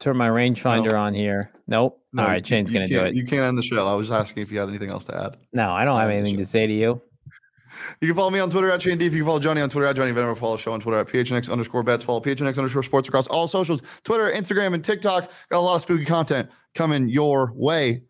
Turn 0.00 0.16
my 0.16 0.28
rangefinder 0.28 0.98
on 0.98 1.14
here. 1.14 1.50
Nope. 1.68 1.98
No, 2.12 2.22
All 2.22 2.28
right, 2.28 2.44
Shane's 2.44 2.70
gonna 2.72 2.88
do 2.88 3.00
it. 3.00 3.14
You 3.14 3.24
can't 3.24 3.42
end 3.44 3.56
the 3.56 3.62
show. 3.62 3.86
I 3.86 3.94
was 3.94 4.10
asking 4.10 4.42
if 4.42 4.50
you 4.50 4.58
had 4.58 4.68
anything 4.68 4.90
else 4.90 5.04
to 5.04 5.16
add. 5.16 5.36
no, 5.52 5.70
I 5.70 5.84
don't 5.84 5.98
have 6.00 6.10
anything 6.10 6.38
to 6.38 6.46
say 6.46 6.66
to 6.66 6.72
you. 6.72 7.00
You 8.00 8.08
can 8.08 8.16
follow 8.16 8.30
me 8.30 8.40
on 8.40 8.50
Twitter 8.50 8.68
at 8.70 8.82
Shane 8.82 8.98
D. 8.98 9.06
If 9.06 9.12
you 9.14 9.20
can 9.20 9.26
follow 9.26 9.38
Johnny 9.38 9.60
on 9.60 9.70
Twitter 9.70 9.86
at 9.86 9.94
Johnny 9.94 10.10
Venom, 10.10 10.34
follow 10.34 10.56
the 10.56 10.62
show 10.62 10.72
on 10.72 10.80
Twitter 10.80 10.98
at 10.98 11.06
PHNX 11.06 11.48
underscore 11.50 11.84
bets. 11.84 12.02
Follow 12.02 12.20
PHNX 12.20 12.58
underscore 12.58 12.82
sports 12.82 13.06
across 13.08 13.28
all 13.28 13.46
socials 13.46 13.80
Twitter, 14.02 14.28
Instagram, 14.32 14.74
and 14.74 14.84
TikTok. 14.84 15.30
Got 15.50 15.58
a 15.58 15.60
lot 15.60 15.76
of 15.76 15.82
spooky 15.82 16.04
content 16.04 16.48
coming 16.74 17.08
your 17.08 17.52
way. 17.54 18.02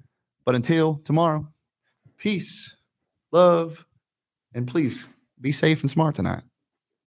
But 0.46 0.54
until 0.54 1.02
tomorrow, 1.04 1.46
peace, 2.20 2.76
love, 3.32 3.84
and 4.54 4.68
please 4.68 5.08
be 5.40 5.50
safe 5.50 5.80
and 5.80 5.90
smart 5.90 6.14
tonight. 6.14 6.42